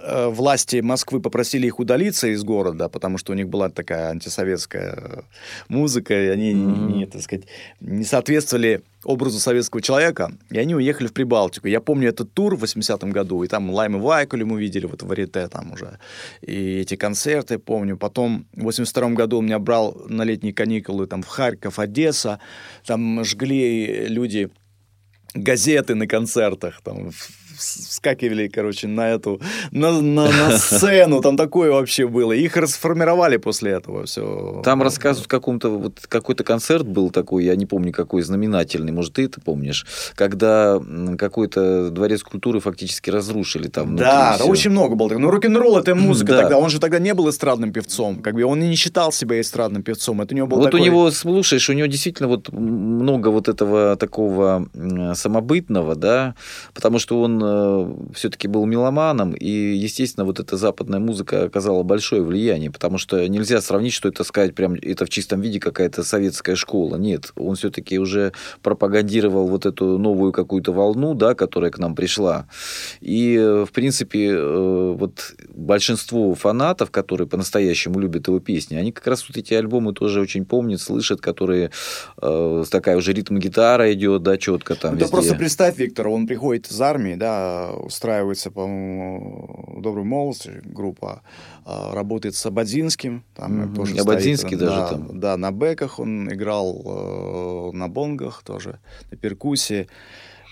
[0.07, 5.25] власти Москвы попросили их удалиться из города, потому что у них была такая антисоветская
[5.69, 6.93] музыка, и они mm-hmm.
[6.93, 7.47] не, так сказать,
[7.81, 11.69] не соответствовали образу советского человека, и они уехали в Прибалтику.
[11.69, 15.03] Я помню этот тур в 80-м году, и там Лайм и Вайкулю мы видели, вот
[15.03, 15.99] в Варите там уже,
[16.43, 17.97] и эти концерты помню.
[17.97, 22.41] Потом в 82-м году он меня брал на летние каникулы там в Харьков, Одесса,
[22.87, 24.51] там жгли люди
[25.35, 27.11] газеты на концертах, там
[27.57, 29.41] вскакивали, короче, на эту,
[29.71, 32.33] на, на, на сцену, там такое вообще было.
[32.33, 34.63] Их расформировали после этого все.
[34.65, 39.25] Там рассказывают каком-то, вот какой-то концерт был такой, я не помню какой, знаменательный, может, ты
[39.25, 40.81] это помнишь, когда
[41.19, 43.97] какой-то дворец культуры фактически разрушили там.
[43.97, 45.09] Да, да, очень много было.
[45.19, 46.43] Ну, рок-н-ролл это музыка да.
[46.43, 49.41] тогда, он же тогда не был эстрадным певцом, как бы он и не считал себя
[49.41, 50.81] эстрадным певцом, это у него был Вот такой...
[50.81, 54.69] у него, слушаешь, у него действительно вот много вот этого такого
[55.15, 56.35] самобытного, да,
[56.75, 62.23] потому что он Э, все-таки был меломаном, и, естественно, вот эта западная музыка оказала большое
[62.23, 66.57] влияние, потому что нельзя сравнить, что это сказать прям это в чистом виде какая-то советская
[66.57, 66.97] школа.
[66.97, 68.33] Нет, он все-таки уже
[68.63, 72.47] пропагандировал вот эту новую какую-то волну, да, которая к нам пришла.
[73.01, 79.29] И, в принципе, э, вот большинство фанатов, которые по-настоящему любят его песни, они как раз
[79.29, 81.71] вот эти альбомы тоже очень помнят, слышат, которые
[82.21, 84.95] э, такая уже ритм-гитара идет, да, четко там.
[84.95, 87.34] Ну, ты просто представь, Виктор, он приходит из армии, да,
[87.83, 91.23] устраивается, по-моему, Добрый молодость группа,
[91.65, 93.25] а, работает с Абадзинским.
[93.35, 93.75] Там mm-hmm.
[93.75, 95.21] тоже Абадзинский стоит, даже да, там.
[95.21, 98.79] Да, на бэках он играл, э, на бонгах тоже,
[99.11, 99.89] на перкуссии.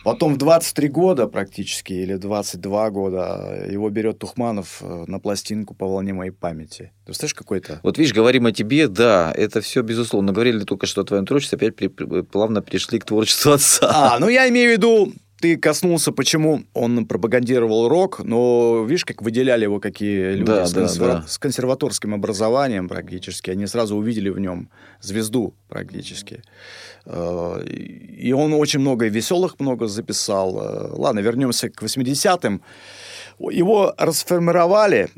[0.04, 5.86] Потом в 23 года практически, или 22 года, его берет Тухманов э, на пластинку по
[5.86, 6.92] волне моей памяти.
[7.00, 7.80] Ты представляешь, какой-то...
[7.84, 10.32] Вот видишь, говорим о тебе, да, это все безусловно.
[10.32, 11.86] Говорили только что о твоем творчестве, опять при,
[12.22, 13.88] плавно пришли к творчеству отца.
[13.88, 15.12] А, ну я имею в виду,
[15.42, 20.72] ты коснулся, почему он пропагандировал рок, но видишь, как выделяли его какие люди да, с,
[20.72, 21.12] да, консерва...
[21.14, 21.24] да.
[21.26, 23.50] с консерваторским образованием практически.
[23.50, 24.68] Они сразу увидели в нем
[25.00, 26.42] звезду практически.
[27.06, 30.60] Э, и он очень много веселых много записал.
[30.60, 32.62] Э, ладно, вернемся к 80-м.
[33.40, 35.08] Его расформировали,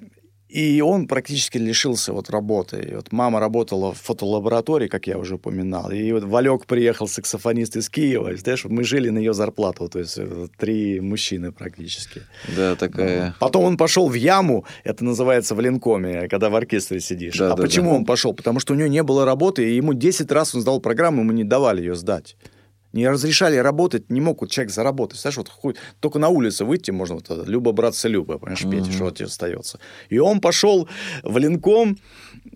[0.54, 2.88] и он практически лишился вот работы.
[2.90, 5.90] И вот мама работала в фотолаборатории, как я уже упоминал.
[5.90, 8.32] И вот Валек приехал, саксофонист из Киева.
[8.32, 9.88] И, знаешь, мы жили на ее зарплату.
[9.88, 12.22] То есть э, три мужчины практически.
[12.56, 13.34] Да, такая.
[13.40, 14.64] Потом он пошел в яму.
[14.84, 17.36] Это называется в линкоме, когда в оркестре сидишь.
[17.36, 17.96] Да, а да, почему да.
[17.96, 18.32] он пошел?
[18.32, 19.68] Потому что у него не было работы.
[19.68, 22.36] И ему 10 раз он сдал программу, ему не давали ее сдать
[22.94, 25.20] не разрешали работать, не мог вот человек заработать.
[25.20, 28.96] Знаешь, вот хоть, только на улице выйти можно, вот, Люба, братца, Люба, понимаешь, петь, uh-huh.
[28.96, 29.78] что тебе остается.
[30.08, 30.88] И он пошел
[31.22, 31.96] в Линком,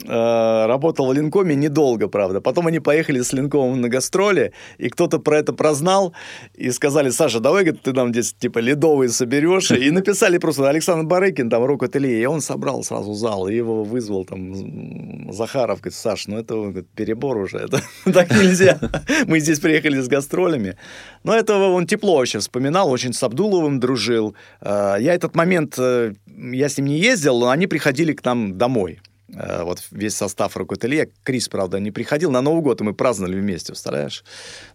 [0.05, 2.41] э, работал в Линкоме недолго, правда.
[2.41, 6.13] Потом они поехали с Линкомом на гастроли, и кто-то про это прознал,
[6.55, 9.71] и сказали, Саша, давай, говорит, ты нам здесь, типа, ледовые соберешь.
[9.71, 14.25] И написали просто Александр Барыкин, там, рок-ателье, и он собрал сразу зал, и его вызвал
[14.25, 17.83] там Захаров, говорит, Саш, ну это говорит, перебор уже, это
[18.13, 18.79] так нельзя.
[19.27, 20.77] Мы здесь приехали с гастролями.
[21.25, 24.35] Но этого он тепло вообще вспоминал, очень с Абдуловым дружил.
[24.61, 28.59] Э, я этот момент, э, я с ним не ездил, но они приходили к нам
[28.59, 29.01] домой.
[29.35, 31.11] Э, вот весь состав рок-ателье.
[31.23, 32.31] Крис, правда, не приходил.
[32.31, 34.25] На Новый год и мы праздновали вместе, представляешь?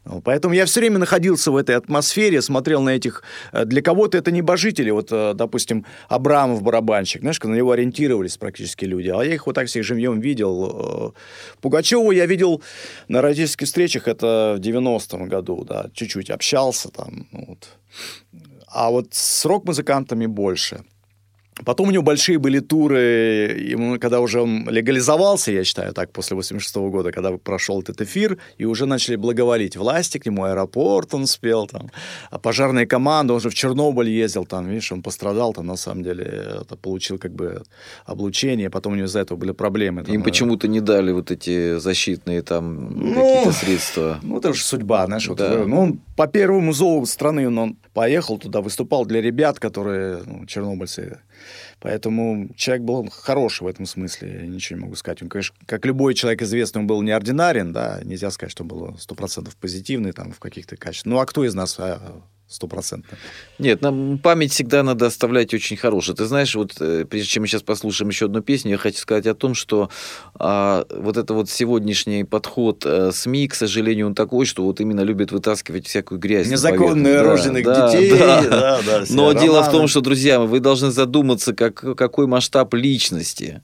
[0.06, 3.24] Ну, поэтому я все время находился в этой атмосфере, смотрел на этих...
[3.52, 4.92] Э, для кого-то это небожители.
[4.92, 7.22] Вот, э, допустим, Абрамов барабанщик.
[7.22, 9.10] Знаешь, на него ориентировались практически люди.
[9.10, 11.16] А я их вот так всех живьем видел.
[11.62, 12.62] Пугачеву я видел
[13.08, 14.08] на родительских встречах.
[14.08, 15.90] Это в 90-м году, да.
[15.94, 17.28] Чуть-чуть общался там.
[17.32, 17.68] Вот.
[18.68, 20.84] А вот с рок-музыкантами больше.
[21.66, 23.00] Потом у него большие были туры,
[23.72, 28.02] ему, когда уже он легализовался, я считаю, так, после 86 -го года, когда прошел этот
[28.02, 31.90] эфир, и уже начали благоволить власти к нему, аэропорт он спел, там,
[32.32, 36.04] а пожарная команда, он же в Чернобыль ездил, там, видишь, он пострадал, там, на самом
[36.04, 36.24] деле,
[36.62, 37.64] это получил, как бы,
[38.06, 40.04] облучение, потом у него из-за этого были проблемы.
[40.04, 44.20] Там, Им почему-то не дали вот эти защитные, там, ну, какие-то средства.
[44.24, 45.58] Ну, это же судьба, знаешь, да.
[45.58, 50.24] вот, ну, он по первому зову страны, он, он поехал туда, выступал для ребят, которые,
[50.26, 51.20] ну, чернобыльцы,
[51.80, 55.22] Поэтому человек был хороший в этом смысле, я ничего не могу сказать.
[55.22, 59.16] Он, конечно, как любой человек известный, он был неординарен, да, нельзя сказать, что был сто
[59.16, 61.12] процентов позитивный там в каких-то качествах.
[61.12, 63.18] Ну, а кто из нас а, стопроцентно.
[63.60, 66.16] Нет, нам память всегда надо оставлять очень хорошую.
[66.16, 69.28] Ты знаешь, вот э, прежде чем мы сейчас послушаем еще одну песню, я хочу сказать
[69.28, 69.90] о том, что
[70.36, 75.02] а, вот это вот сегодняшний подход а, СМИ, к сожалению, он такой, что вот именно
[75.02, 76.48] любит вытаскивать всякую грязь.
[76.48, 78.12] Незаконно рожденных да, детей.
[78.18, 79.40] Да, да, да, Но романы.
[79.40, 83.62] дело в том, что, друзья, вы должны задуматься, как как, какой масштаб личности.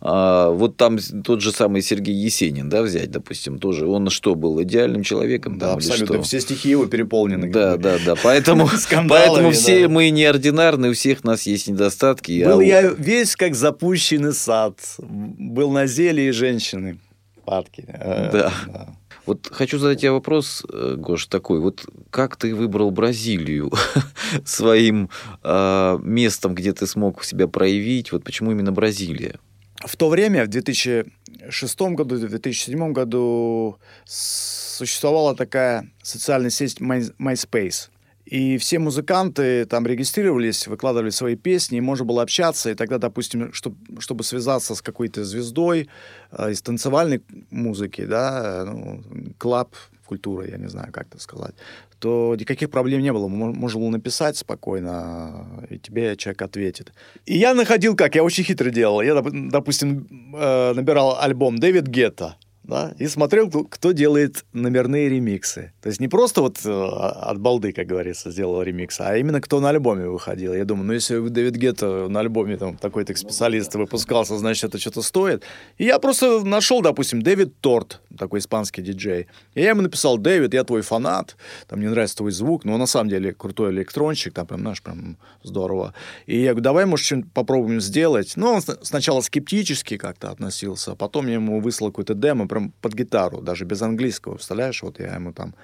[0.00, 3.86] А, вот там тот же самый Сергей Есенин, да, взять, допустим, тоже.
[3.86, 5.58] Он что, был идеальным человеком?
[5.58, 6.22] Да, там, абсолютно.
[6.22, 7.50] Все стихи его переполнены.
[7.50, 8.14] Да, да, да.
[8.22, 8.68] Поэтому,
[9.08, 12.44] поэтому все мы неординарны, у всех нас есть недостатки.
[12.44, 12.64] Был а...
[12.64, 14.78] я весь как запущенный сад.
[14.98, 16.98] Был на зелье и женщины.
[17.44, 17.84] Падки.
[17.88, 18.52] Э, да.
[18.66, 18.96] да.
[19.26, 21.60] Вот хочу задать тебе вопрос, э, Гош, такой.
[21.60, 23.72] Вот как ты выбрал Бразилию
[24.44, 25.10] своим
[25.42, 28.12] э, местом, где ты смог себя проявить?
[28.12, 29.38] Вот почему именно Бразилия?
[29.84, 37.88] В то время, в 2006 году, в 2007 году существовала такая социальная сеть MySpace.
[38.32, 42.70] И все музыканты там регистрировались, выкладывали свои песни, и можно было общаться.
[42.70, 45.90] И тогда, допустим, чтобы, чтобы связаться с какой-то звездой
[46.30, 47.20] э, из танцевальной
[47.50, 49.02] музыки, да, ну,
[49.36, 49.74] клаб,
[50.06, 51.54] культура, я не знаю, как это сказать,
[51.98, 53.28] то никаких проблем не было.
[53.28, 56.92] Можно было написать спокойно, и тебе человек ответит.
[57.26, 59.02] И я находил как, я очень хитро делал.
[59.02, 65.72] Я, допустим, э, набирал альбом Дэвид Гетта, да, и смотрел, кто делает номерные ремиксы.
[65.82, 69.58] То есть не просто вот э, от балды, как говорится, сделал ремикс, а именно кто
[69.60, 70.54] на альбоме выходил.
[70.54, 75.02] Я думаю, ну если Дэвид Гетто на альбоме там такой-то специалист выпускался, значит это что-то
[75.02, 75.42] стоит.
[75.78, 79.26] И я просто нашел, допустим, Дэвид Торт, такой испанский диджей.
[79.54, 81.36] И я ему написал, Дэвид, я твой фанат,
[81.66, 85.16] там мне нравится твой звук, но на самом деле крутой электронщик, там прям, знаешь, прям
[85.42, 85.94] здорово.
[86.26, 88.34] И я говорю, давай, может, что-нибудь попробуем сделать.
[88.36, 92.94] Ну, он сначала скептически как-то относился, а потом я ему выслал какой-то демо, прям под
[92.94, 94.82] гитару, даже без английского, представляешь?
[94.82, 95.54] Вот я ему там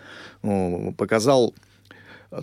[0.42, 1.54] ну, показал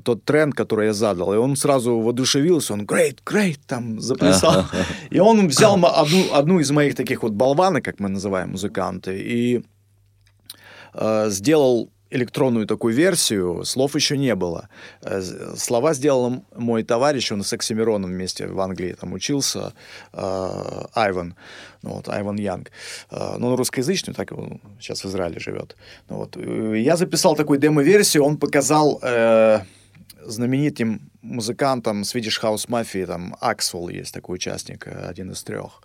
[0.04, 4.66] тот тренд, который я задал, и он сразу воодушевился, он great, great, там заплясал.
[5.10, 9.64] И он взял одну, одну из моих таких вот болванок, как мы называем музыканты, и
[10.94, 14.70] э, сделал электронную такую версию, слов еще не было.
[15.02, 15.22] Э,
[15.56, 19.74] слова сделал мой товарищ, он с Оксимироном вместе в Англии там учился,
[20.14, 21.36] э, Айван,
[21.82, 22.72] ну, вот, Айван Янг.
[23.12, 25.76] Э, ну, он русскоязычный, так он сейчас в Израиле живет.
[26.10, 26.38] Ну, вот.
[26.76, 29.62] Я записал такую демо-версию, он показал э,
[30.26, 35.82] знаменитым музыкантам Swedish House Mafia, там Аксвелл есть такой участник, один из трех.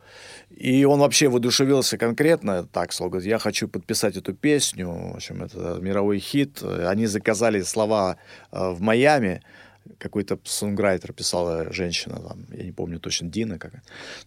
[0.57, 5.79] И он вообще воодушевился конкретно, так, говорит, я хочу подписать эту песню, в общем, это
[5.81, 6.63] мировой хит.
[6.63, 8.17] Они заказали слова
[8.53, 9.43] э, в Майами,
[9.99, 13.73] какой-то сонграйтер писала женщина, там, я не помню точно, Дина как.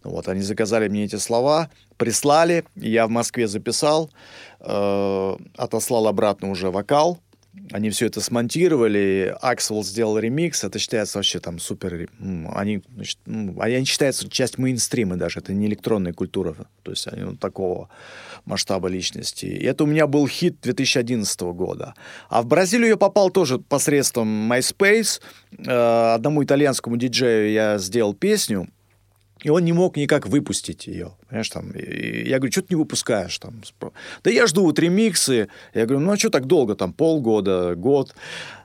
[0.03, 4.09] Ну, вот, они заказали мне эти слова, прислали, я в Москве записал,
[4.59, 7.19] э, отослал обратно уже вокал,
[7.72, 12.09] они все это смонтировали, Аксел сделал ремикс, это считается вообще там супер,
[12.53, 17.39] они, значит, они считаются часть мейнстрима даже, это не электронная культура, то есть они вот
[17.39, 17.89] такого
[18.45, 19.45] масштаба личности.
[19.45, 21.93] И это у меня был хит 2011 года.
[22.30, 25.22] А в Бразилию я попал тоже посредством MySpace,
[25.57, 28.68] э, одному итальянскому диджею я сделал песню,
[29.44, 31.12] и он не мог никак выпустить ее.
[31.28, 33.38] Понимаешь, там, и я говорю, что ты не выпускаешь?
[33.38, 33.62] Там?
[34.24, 35.50] Да я жду вот ремиксы.
[35.74, 38.16] Я говорю, ну а что так долго, там полгода, год?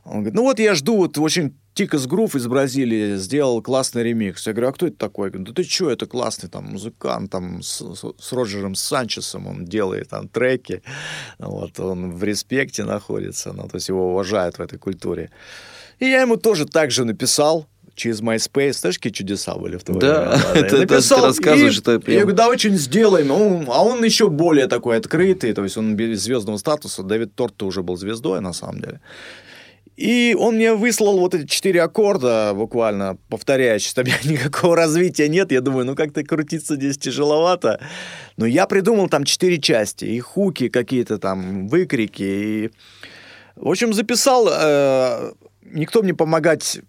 [0.05, 4.47] Он говорит, ну вот я жду, вот очень Тикас Грув из Бразилии сделал классный ремикс.
[4.47, 5.27] Я говорю, а кто это такой?
[5.27, 7.83] Я говорю, да ты что, это классный там музыкант, там с,
[8.19, 10.83] с Роджером Санчесом он делает там треки.
[11.39, 15.31] Вот, он в респекте находится, ну, то есть его уважают в этой культуре.
[15.99, 17.67] И я ему тоже так же написал,
[17.99, 18.73] через MySpace.
[18.73, 22.15] Знаешь, какие чудеса были в то да, ты рассказываешь, и, что прям...
[22.15, 23.31] Я говорю, да, очень сделаем.
[23.71, 27.03] А он еще более такой открытый, то есть он без звездного статуса.
[27.03, 29.01] Давид Торт уже был звездой, на самом деле.
[29.99, 35.51] И он мне выслал вот эти четыре аккорда, буквально повторяющие, там никакого развития нет.
[35.51, 37.81] Я думаю, ну как-то крутиться здесь тяжеловато.
[38.37, 42.23] Но я придумал там четыре части, и хуки какие-то там, выкрики.
[42.23, 42.71] И...
[43.57, 44.49] В общем, записал.
[44.49, 45.33] Э,
[45.65, 46.81] никто мне помогать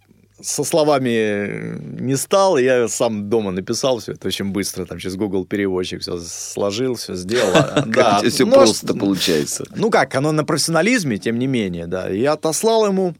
[0.41, 5.45] со словами не стал, я сам дома написал все это очень быстро, там через Google
[5.45, 7.53] переводчик все сложил, все сделал.
[7.85, 9.65] Да, все просто получается.
[9.75, 12.09] Ну как, оно на профессионализме, тем не менее, да.
[12.09, 13.15] Я отослал ему,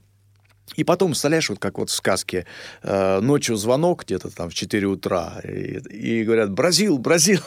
[0.75, 2.45] и потом, представляешь, вот как вот в сказке,
[2.83, 7.41] э, ночью звонок где-то там в 4 утра, и, и говорят, Бразил, Бразил.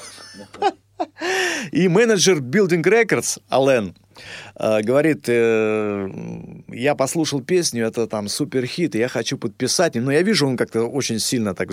[1.73, 3.95] И менеджер Building Records, Ален,
[4.57, 6.09] э, говорит, э,
[6.69, 10.85] я послушал песню, это там супер хит, я хочу подписать, но я вижу, он как-то
[10.85, 11.71] очень сильно так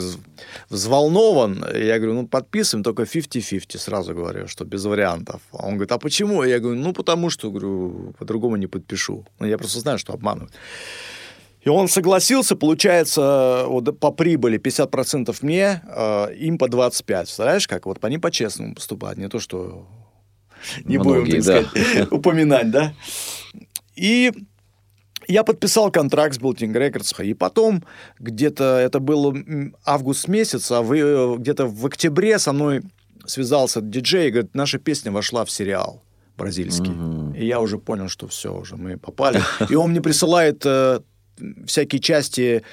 [0.69, 5.41] взволнован, я говорю, ну подписываем, только 50-50, сразу говорю, что без вариантов.
[5.51, 6.43] Он говорит, а почему?
[6.43, 9.25] Я говорю, ну потому что, говорю, по-другому не подпишу.
[9.39, 10.53] Ну, я просто знаю, что обманывают.
[11.61, 17.19] И он согласился, получается, вот по прибыли 50% мне, э, им по 25%.
[17.19, 17.85] Представляешь, как?
[17.85, 19.87] Вот они по-честному поступают, не то, что
[20.83, 21.69] не Многие, будем, так да.
[21.69, 22.93] сказать, упоминать, да?
[23.95, 24.31] И
[25.27, 27.83] Я подписал контракт с Building Records, и потом
[28.19, 29.35] где-то, это был
[29.85, 32.81] август месяц, а вы, где-то в октябре со мной
[33.25, 36.01] связался диджей и говорит, наша песня вошла в сериал
[36.35, 36.93] бразильский.
[36.93, 37.37] Mm-hmm.
[37.37, 39.41] И я уже понял, что все, уже мы попали.
[39.69, 41.01] И он мне присылает э,
[41.65, 42.63] всякие части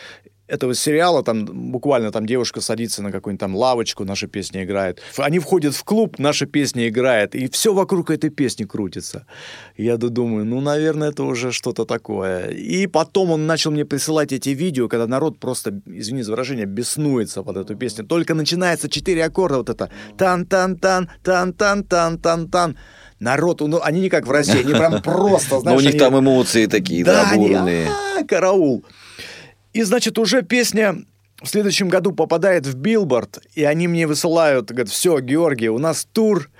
[0.49, 5.03] этого сериала, там буквально там девушка садится на какую-нибудь там лавочку, наша песня играет.
[5.17, 9.27] Они входят в клуб, наша песня играет, и все вокруг этой песни крутится.
[9.77, 12.51] Я думаю, ну, наверное, это уже что-то такое.
[12.51, 17.43] И потом он начал мне присылать эти видео, когда народ просто, извини за выражение, беснуется
[17.43, 18.05] под эту песню.
[18.05, 22.77] Только начинается четыре аккорда, вот это тан-тан-тан, тан-тан-тан-тан-тан.
[23.19, 25.83] Народ, ну, они не как в России, они прям просто, знаешь...
[25.83, 27.89] Но у них там эмоции такие, да, бурные.
[28.29, 28.85] караул.
[29.73, 30.97] И, значит, уже песня
[31.43, 36.07] в следующем году попадает в Билборд, и они мне высылают, говорят, все, Георгий, у нас
[36.11, 36.51] тур,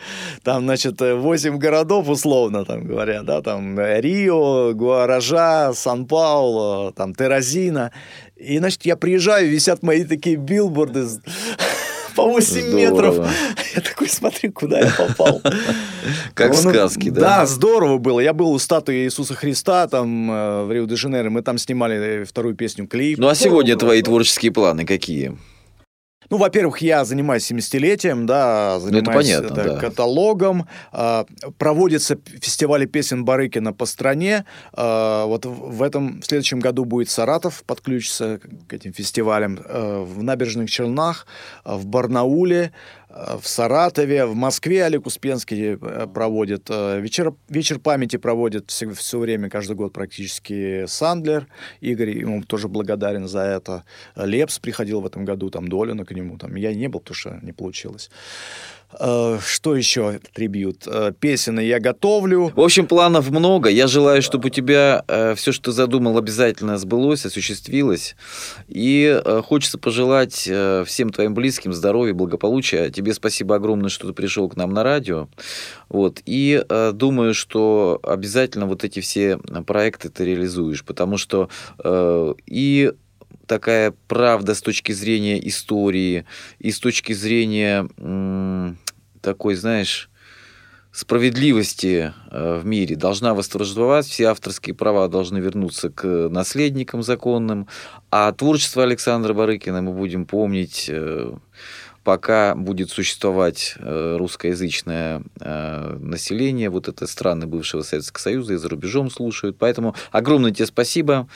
[0.43, 7.91] там, значит, 8 городов, условно, там говорят, да, там Рио, Гуаража, Сан-Пауло, там Теразина.
[8.37, 11.07] И, значит, я приезжаю, висят мои такие билборды
[12.17, 12.77] по 8 здорово.
[12.77, 13.27] метров.
[13.77, 15.43] Я такой смотрю, куда я попал.
[16.35, 17.21] Как в сказке, да?
[17.21, 18.21] Да, здорово было.
[18.21, 21.31] Я был у статуи Иисуса Христа там э, в Рио-де-Жанейро.
[21.31, 23.19] Мы там снимали вторую песню клип.
[23.19, 25.37] Ну а сегодня твои творческие планы какие?
[26.31, 29.81] Ну, во-первых, я занимаюсь 70-летием, да, занимаюсь ну, это понятно, да.
[29.81, 30.67] каталогом.
[30.93, 31.27] А,
[31.59, 34.45] проводятся фестивали песен Барыкина по стране.
[34.73, 39.59] А, вот в этом, в следующем году будет Саратов подключиться к этим фестивалям.
[39.65, 41.27] А, в Набережных Челнах,
[41.65, 42.73] в Барнауле,
[43.09, 46.69] в Саратове, в Москве Олег Успенский э, проводит.
[46.71, 51.47] Э, вечер, вечер памяти проводит все, все время, каждый год практически Сандлер.
[51.81, 53.85] Игорь ему тоже благодарен за это.
[54.17, 56.37] Лепс приходил в этом году, там Долина к нему.
[56.37, 58.11] Там, я не был, потому что не получилось.
[58.99, 60.87] Э, что еще трибьют?
[60.87, 62.53] Э, песен я готовлю.
[62.55, 63.69] В общем, планов много.
[63.69, 68.17] Я желаю, чтобы у тебя э, все, что задумал, обязательно сбылось, осуществилось.
[68.69, 70.49] И хочется пожелать
[70.87, 72.91] всем твоим близким здоровья, благополучия.
[72.91, 75.29] Тебе спасибо огромное, что ты пришел к нам на радио.
[75.89, 76.21] Вот.
[76.25, 81.49] И думаю, что обязательно вот эти все проекты ты реализуешь, потому что
[82.47, 82.93] и
[83.47, 86.25] такая правда с точки зрения истории
[86.59, 87.89] и с точки зрения
[89.21, 90.11] такой, знаешь,
[90.97, 97.69] справедливости э, в мире должна восторжествовать, все авторские права должны вернуться к наследникам законным,
[98.11, 101.35] а творчество Александра Барыкина мы будем помнить э,
[102.03, 109.11] пока будет существовать э, русскоязычное население, вот это страны бывшего Советского Союза и за рубежом
[109.11, 109.59] слушают.
[109.59, 111.29] Поэтому огромное тебе спасибо,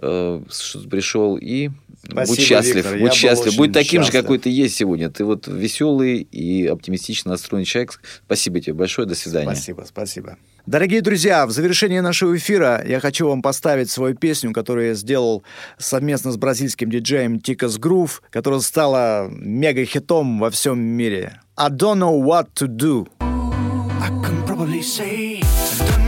[0.00, 1.70] пришел и
[2.04, 4.14] Спасибо, будь счастлив, Виктор, будь счастлив, будь таким счастлив.
[4.14, 5.10] же, какой ты есть сегодня.
[5.10, 8.00] Ты вот веселый и оптимистично настроенный человек.
[8.24, 9.46] Спасибо тебе большое, до свидания.
[9.46, 10.38] Спасибо, спасибо.
[10.64, 15.42] Дорогие друзья, в завершении нашего эфира я хочу вам поставить свою песню, которую я сделал
[15.78, 21.40] совместно с бразильским диджеем Тикас Грув, которая стала мега-хитом во всем мире.
[21.56, 23.08] I don't know what to do.
[23.20, 25.40] I can probably say
[25.78, 26.07] Tell